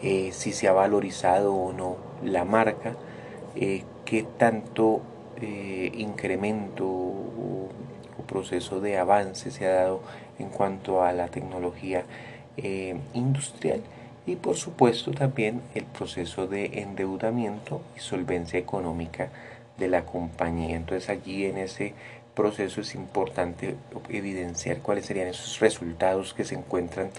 eh, 0.01 0.31
si 0.33 0.51
se 0.51 0.67
ha 0.67 0.71
valorizado 0.71 1.53
o 1.53 1.71
no 1.71 1.97
la 2.23 2.45
marca, 2.45 2.93
eh, 3.55 3.83
qué 4.05 4.23
tanto 4.23 5.01
eh, 5.39 5.91
incremento 5.97 6.85
o, 6.85 7.69
proceso 8.27 8.79
de 8.79 8.95
avance 8.95 9.49
se 9.49 9.65
ha 9.65 9.73
dado 9.73 10.01
en 10.37 10.49
cuanto 10.49 11.01
a 11.01 11.13
la 11.13 11.29
tecnología 11.29 12.03
industrial 13.15 13.81
y 14.27 14.35
por 14.35 14.55
supuesto 14.55 15.09
también 15.11 15.63
el 15.73 15.85
proceso 15.85 16.45
de 16.45 16.81
endeudamiento 16.81 17.81
y 17.97 18.01
solvencia 18.01 18.59
económica 18.59 19.29
de 19.79 19.87
la 19.87 20.05
compañía. 20.05 20.75
Entonces 20.75 21.09
allí 21.09 21.45
en 21.45 21.57
ese 21.57 21.93
proceso 22.35 22.81
es 22.81 22.95
importante 22.95 23.75
evidenciar 24.09 24.79
cuáles 24.79 25.05
serían 25.05 25.27
esos 25.27 25.59
resultados 25.59 26.33
que 26.33 26.45
se 26.45 26.55
encuentran 26.55 27.09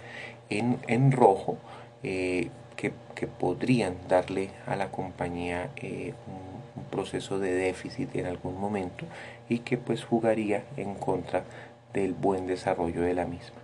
en, 0.49 0.79
en 0.87 1.13
rojo 1.13 1.59
eh, 2.03 2.51
que, 2.77 2.93
que, 3.15 3.27
podrían 3.27 3.97
darle 4.09 4.51
a 4.67 4.77
la 4.77 4.91
compañía 4.91 5.71
eh, 5.77 6.15
un, 6.27 6.83
un, 6.83 6.89
proceso 6.91 7.39
de 7.39 7.53
déficit 7.53 8.17
en 8.17 8.27
algún 8.27 8.59
momento 8.59 9.05
y 9.49 9.59
que 9.59 9.77
pues 9.77 10.05
jugaría 10.05 10.65
en 10.79 10.95
contra 10.95 11.45
del 11.93 12.15
buen 12.15 12.47
desarrollo 12.47 13.03
de 13.03 13.15
la 13.15 13.27
misma. 13.27 13.61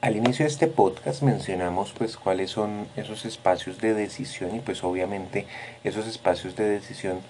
Al 0.00 0.16
inicio 0.16 0.44
de 0.44 0.50
este 0.50 0.66
podcast 0.66 1.22
mencionamos 1.22 1.92
pues 1.96 2.16
cuáles 2.16 2.50
son 2.50 2.88
esos 2.96 3.24
espacios 3.24 3.78
de 3.78 3.94
decisión 3.94 4.56
y 4.56 4.60
pues 4.60 4.82
obviamente 4.82 5.46
esos 5.84 6.08
espacios 6.08 6.56
de 6.56 6.64
decisión 6.64 7.20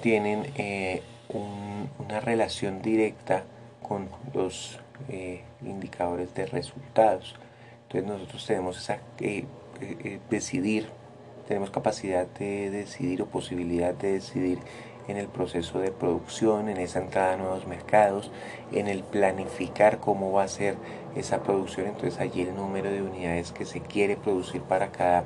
tienen 0.00 0.46
eh, 0.56 1.02
una 1.28 2.20
relación 2.20 2.82
directa 2.82 3.44
con 3.86 4.08
los 4.34 4.78
eh, 5.08 5.42
indicadores 5.62 6.34
de 6.34 6.46
resultados. 6.46 7.36
Entonces 7.82 8.10
nosotros 8.10 8.46
tenemos 8.46 8.78
esa 8.78 8.98
eh, 9.20 9.44
decidir, 10.28 10.88
tenemos 11.48 11.70
capacidad 11.70 12.26
de 12.26 12.70
decidir 12.70 13.22
o 13.22 13.26
posibilidad 13.26 13.94
de 13.94 14.12
decidir 14.12 14.58
en 15.08 15.16
el 15.16 15.26
proceso 15.26 15.80
de 15.80 15.90
producción, 15.90 16.68
en 16.68 16.76
esa 16.76 17.00
entrada 17.00 17.34
a 17.34 17.36
nuevos 17.36 17.66
mercados, 17.66 18.30
en 18.70 18.86
el 18.86 19.02
planificar 19.02 19.98
cómo 19.98 20.30
va 20.32 20.44
a 20.44 20.48
ser 20.48 20.76
esa 21.16 21.42
producción. 21.42 21.88
Entonces 21.88 22.20
allí 22.20 22.42
el 22.42 22.54
número 22.54 22.90
de 22.90 23.02
unidades 23.02 23.50
que 23.50 23.64
se 23.64 23.80
quiere 23.80 24.16
producir 24.16 24.62
para 24.62 24.92
cada 24.92 25.24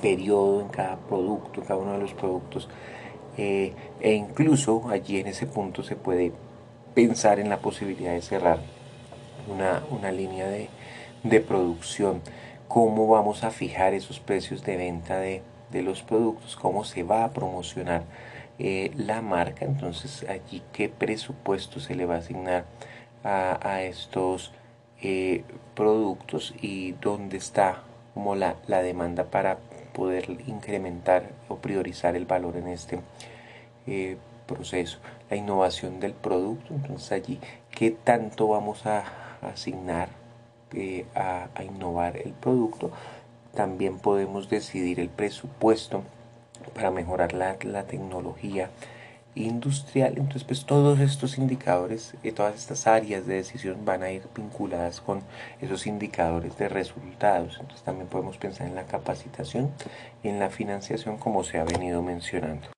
periodo, 0.00 0.60
en 0.60 0.68
cada 0.68 0.96
producto, 0.96 1.62
cada 1.62 1.76
uno 1.76 1.92
de 1.92 1.98
los 1.98 2.14
productos 2.14 2.68
eh, 3.36 3.72
e 4.00 4.12
incluso 4.12 4.88
allí 4.88 5.18
en 5.18 5.28
ese 5.28 5.46
punto 5.46 5.82
se 5.82 5.96
puede 5.96 6.32
pensar 6.94 7.38
en 7.38 7.48
la 7.48 7.58
posibilidad 7.58 8.12
de 8.12 8.22
cerrar 8.22 8.58
una, 9.48 9.82
una 9.90 10.12
línea 10.12 10.46
de, 10.46 10.68
de, 11.22 11.40
producción, 11.40 12.20
cómo 12.68 13.08
vamos 13.08 13.44
a 13.44 13.50
fijar 13.50 13.94
esos 13.94 14.20
precios 14.20 14.64
de 14.64 14.76
venta 14.76 15.18
de, 15.18 15.42
de 15.70 15.82
los 15.82 16.02
productos, 16.02 16.56
cómo 16.56 16.84
se 16.84 17.02
va 17.02 17.24
a 17.24 17.30
promocionar 17.30 18.04
eh, 18.58 18.92
la 18.96 19.22
marca, 19.22 19.64
entonces 19.64 20.28
allí 20.28 20.62
qué 20.72 20.88
presupuesto 20.88 21.80
se 21.80 21.94
le 21.94 22.06
va 22.06 22.16
a 22.16 22.18
asignar 22.18 22.64
a, 23.24 23.58
a 23.66 23.82
estos 23.82 24.52
eh, 25.00 25.42
productos 25.74 26.54
y 26.60 26.92
dónde 26.92 27.38
está 27.38 27.82
como 28.14 28.34
la, 28.34 28.56
la 28.66 28.82
demanda 28.82 29.24
para 29.24 29.58
poder 29.92 30.30
incrementar 30.46 31.30
o 31.48 31.56
priorizar 31.56 32.16
el 32.16 32.26
valor 32.26 32.56
en 32.56 32.68
este 32.68 33.00
eh, 33.86 34.16
proceso. 34.46 34.98
La 35.30 35.36
innovación 35.36 36.00
del 36.00 36.12
producto, 36.12 36.74
entonces 36.74 37.12
allí, 37.12 37.38
¿qué 37.70 37.90
tanto 37.90 38.48
vamos 38.48 38.86
a 38.86 39.04
asignar 39.42 40.08
eh, 40.74 41.06
a, 41.14 41.48
innovar 41.62 42.16
el 42.16 42.32
producto? 42.32 42.90
También 43.54 43.98
podemos 43.98 44.48
decidir 44.48 45.00
el 45.00 45.08
presupuesto 45.08 46.02
para 46.74 46.90
mejorar 46.90 47.32
la, 47.32 47.56
la 47.62 47.84
tecnología 47.84 48.70
industrial. 49.34 50.14
Entonces, 50.16 50.44
pues 50.44 50.64
todos 50.64 51.00
estos 51.00 51.38
indicadores, 51.38 52.14
y 52.22 52.32
todas 52.32 52.54
estas 52.56 52.86
áreas 52.86 53.26
de 53.26 53.34
decisión 53.36 53.84
van 53.84 54.02
a 54.02 54.10
ir 54.10 54.22
vinculadas 54.34 55.00
con 55.00 55.22
esos 55.60 55.86
indicadores 55.86 56.56
de 56.58 56.68
resultados. 56.68 57.56
Entonces, 57.60 57.82
también 57.82 58.08
podemos 58.08 58.36
pensar 58.36 58.66
en 58.66 58.74
la 58.74 58.84
capacitación 58.84 59.70
y 60.22 60.28
en 60.28 60.38
la 60.38 60.50
financiación, 60.50 61.16
como 61.16 61.44
se 61.44 61.58
ha 61.58 61.64
venido 61.64 62.02
mencionando. 62.02 62.68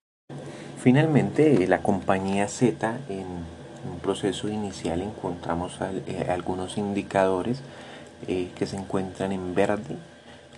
Finalmente, 0.79 1.67
la 1.67 1.81
compañía 1.81 2.47
Z, 2.47 2.99
en 3.09 3.25
un 3.91 3.99
proceso 4.01 4.49
inicial, 4.49 5.01
encontramos 5.01 5.79
eh, 5.81 6.27
algunos 6.29 6.77
indicadores 6.77 7.61
eh, 8.27 8.51
que 8.55 8.65
se 8.65 8.77
encuentran 8.77 9.31
en 9.31 9.55
verde, 9.55 9.97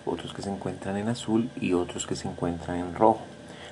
otros 0.04 0.32
que 0.34 0.42
se 0.42 0.50
encuentran 0.50 0.96
en 0.96 1.08
azul 1.08 1.50
y 1.60 1.72
otros 1.72 2.06
que 2.06 2.14
se 2.14 2.28
encuentran 2.28 2.78
en 2.78 2.94
rojo. 2.94 3.20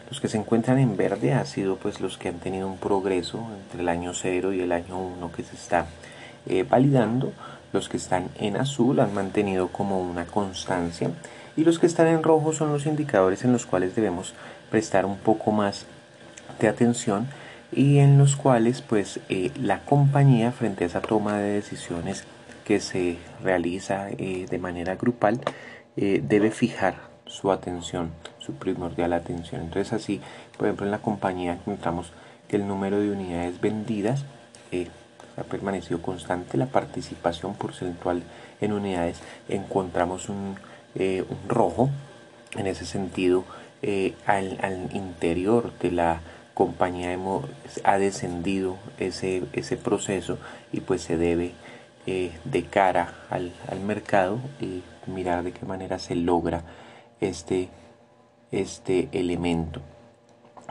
Los 0.09 0.21
que 0.21 0.29
se 0.29 0.39
encuentran 0.39 0.79
en 0.79 0.97
verde 0.97 1.33
han 1.33 1.47
sido 1.47 1.77
pues 1.77 2.01
los 2.01 2.17
que 2.17 2.29
han 2.29 2.39
tenido 2.39 2.69
un 2.69 2.79
progreso 2.79 3.45
entre 3.63 3.81
el 3.81 3.89
año 3.89 4.13
0 4.15 4.53
y 4.53 4.61
el 4.61 4.71
año 4.71 4.99
1 4.99 5.33
que 5.33 5.43
se 5.43 5.57
está 5.57 5.87
eh, 6.47 6.65
validando. 6.69 7.33
Los 7.73 7.89
que 7.89 7.97
están 7.97 8.29
en 8.39 8.57
azul 8.57 9.01
han 9.01 9.13
mantenido 9.13 9.69
como 9.69 10.01
una 10.01 10.25
constancia 10.25 11.11
y 11.57 11.65
los 11.65 11.81
que 11.81 11.87
están 11.87 12.07
en 12.07 12.23
rojo 12.23 12.53
son 12.53 12.73
los 12.73 12.87
indicadores 12.87 13.45
en 13.45 13.53
los 13.53 13.67
cuales 13.67 13.97
debemos 13.97 14.35
prestar 14.71 15.07
un 15.07 15.17
poco 15.19 15.51
más 15.51 15.87
de 16.61 16.69
atención 16.69 17.27
y 17.73 17.99
en 17.99 18.17
los 18.17 18.37
cuales 18.37 18.83
pues 18.83 19.19
eh, 19.29 19.51
la 19.61 19.81
compañía 19.81 20.53
frente 20.53 20.85
a 20.85 20.87
esa 20.87 21.01
toma 21.01 21.39
de 21.39 21.55
decisiones 21.55 22.25
que 22.65 22.79
se 22.79 23.19
realiza 23.43 24.09
eh, 24.11 24.47
de 24.49 24.59
manera 24.59 24.95
grupal 24.95 25.41
debe 25.97 26.51
fijar 26.51 26.97
su 27.27 27.51
atención, 27.51 28.11
su 28.47 28.55
primordial 28.55 29.12
atención. 29.12 29.62
Entonces 29.62 29.92
así, 29.92 30.20
por 30.57 30.66
ejemplo, 30.66 30.86
en 30.86 30.92
la 30.92 30.99
compañía 30.99 31.53
encontramos 31.53 32.12
que 32.49 32.57
el 32.57 32.66
número 32.66 33.01
de 33.01 33.11
unidades 33.11 33.61
vendidas 33.61 34.24
eh, 34.70 34.88
ha 35.36 35.42
permanecido 35.42 36.01
constante, 36.01 36.57
la 36.57 36.66
participación 36.66 37.55
porcentual 37.55 38.22
en 38.61 38.72
unidades 38.72 39.18
encontramos 39.49 40.28
un, 40.28 40.57
eh, 40.94 41.24
un 41.28 41.49
rojo, 41.49 41.90
en 42.57 42.66
ese 42.66 42.86
sentido 42.86 43.44
eh, 43.82 44.14
al, 44.24 44.59
al, 44.62 44.94
interior 44.94 45.72
de 45.80 45.90
la 45.90 46.20
compañía 46.55 47.12
hemos, 47.12 47.44
ha 47.84 47.99
descendido 47.99 48.78
ese, 48.99 49.42
ese 49.53 49.76
proceso 49.76 50.38
y 50.72 50.80
pues 50.80 51.03
se 51.03 51.18
debe 51.18 51.53
de 52.07 52.62
cara 52.62 53.14
al, 53.30 53.53
al 53.68 53.80
mercado 53.80 54.38
mirar 55.07 55.42
de 55.42 55.53
qué 55.53 55.66
manera 55.66 55.99
se 55.99 56.14
logra 56.14 56.62
este, 57.20 57.68
este 58.51 59.09
elemento. 59.12 59.80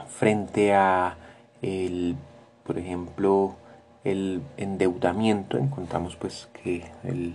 Frente 0.08 0.74
a 0.74 1.16
el, 1.62 2.16
por 2.64 2.78
ejemplo, 2.78 3.56
el 4.04 4.42
endeudamiento, 4.56 5.58
encontramos 5.58 6.16
pues 6.16 6.48
que 6.62 6.84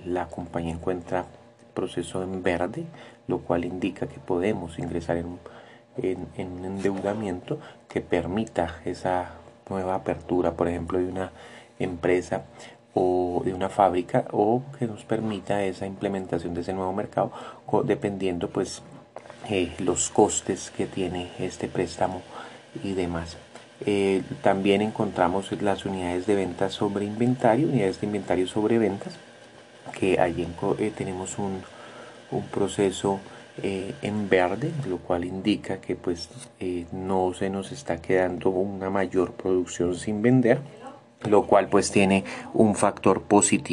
la 0.05 0.27
compañía 0.27 0.73
encuentra 0.73 1.25
proceso 1.73 2.23
en 2.23 2.43
verde, 2.43 2.85
lo 3.27 3.39
cual 3.39 3.65
indica 3.65 4.07
que 4.07 4.19
podemos 4.19 4.79
ingresar 4.79 5.17
en, 5.17 5.39
en, 5.97 6.27
en 6.37 6.51
un 6.51 6.65
endeudamiento 6.65 7.59
que 7.87 8.01
permita 8.01 8.81
esa 8.85 9.31
nueva 9.69 9.95
apertura, 9.95 10.53
por 10.53 10.67
ejemplo, 10.67 10.99
de 10.99 11.07
una 11.07 11.31
empresa 11.79 12.43
o 12.93 13.41
de 13.43 13.53
una 13.53 13.69
fábrica 13.69 14.25
o 14.31 14.63
que 14.77 14.85
nos 14.85 15.03
permita 15.05 15.63
esa 15.63 15.85
implementación 15.85 16.53
de 16.53 16.61
ese 16.61 16.73
nuevo 16.73 16.91
mercado 16.93 17.31
dependiendo 17.85 18.49
pues 18.49 18.83
eh, 19.51 19.73
los 19.79 20.09
costes 20.09 20.71
que 20.71 20.85
tiene 20.85 21.27
este 21.37 21.67
préstamo 21.67 22.21
y 22.85 22.93
demás. 22.93 23.35
Eh, 23.85 24.23
también 24.41 24.81
encontramos 24.81 25.51
las 25.61 25.85
unidades 25.85 26.25
de 26.25 26.35
ventas 26.35 26.71
sobre 26.71 27.03
inventario, 27.03 27.67
unidades 27.67 27.99
de 27.99 28.07
inventario 28.07 28.47
sobre 28.47 28.77
ventas, 28.77 29.13
que 29.91 30.21
allí 30.21 30.47
eh, 30.79 30.93
tenemos 30.95 31.37
un, 31.37 31.61
un 32.31 32.43
proceso 32.47 33.19
en 33.61 34.29
verde, 34.29 34.71
lo 34.87 34.97
cual 34.99 35.25
indica 35.25 35.81
que 35.81 35.97
pues 35.97 36.29
no 36.93 37.33
se 37.33 37.49
nos 37.49 37.73
está 37.73 38.01
quedando 38.01 38.49
una 38.49 38.89
mayor 38.89 39.33
producción 39.33 39.93
sin 39.95 40.21
vender, 40.21 40.61
lo 41.29 41.45
cual 41.45 41.67
pues 41.67 41.91
tiene 41.91 42.23
un 42.53 42.75
factor 42.75 43.23
positivo. 43.23 43.69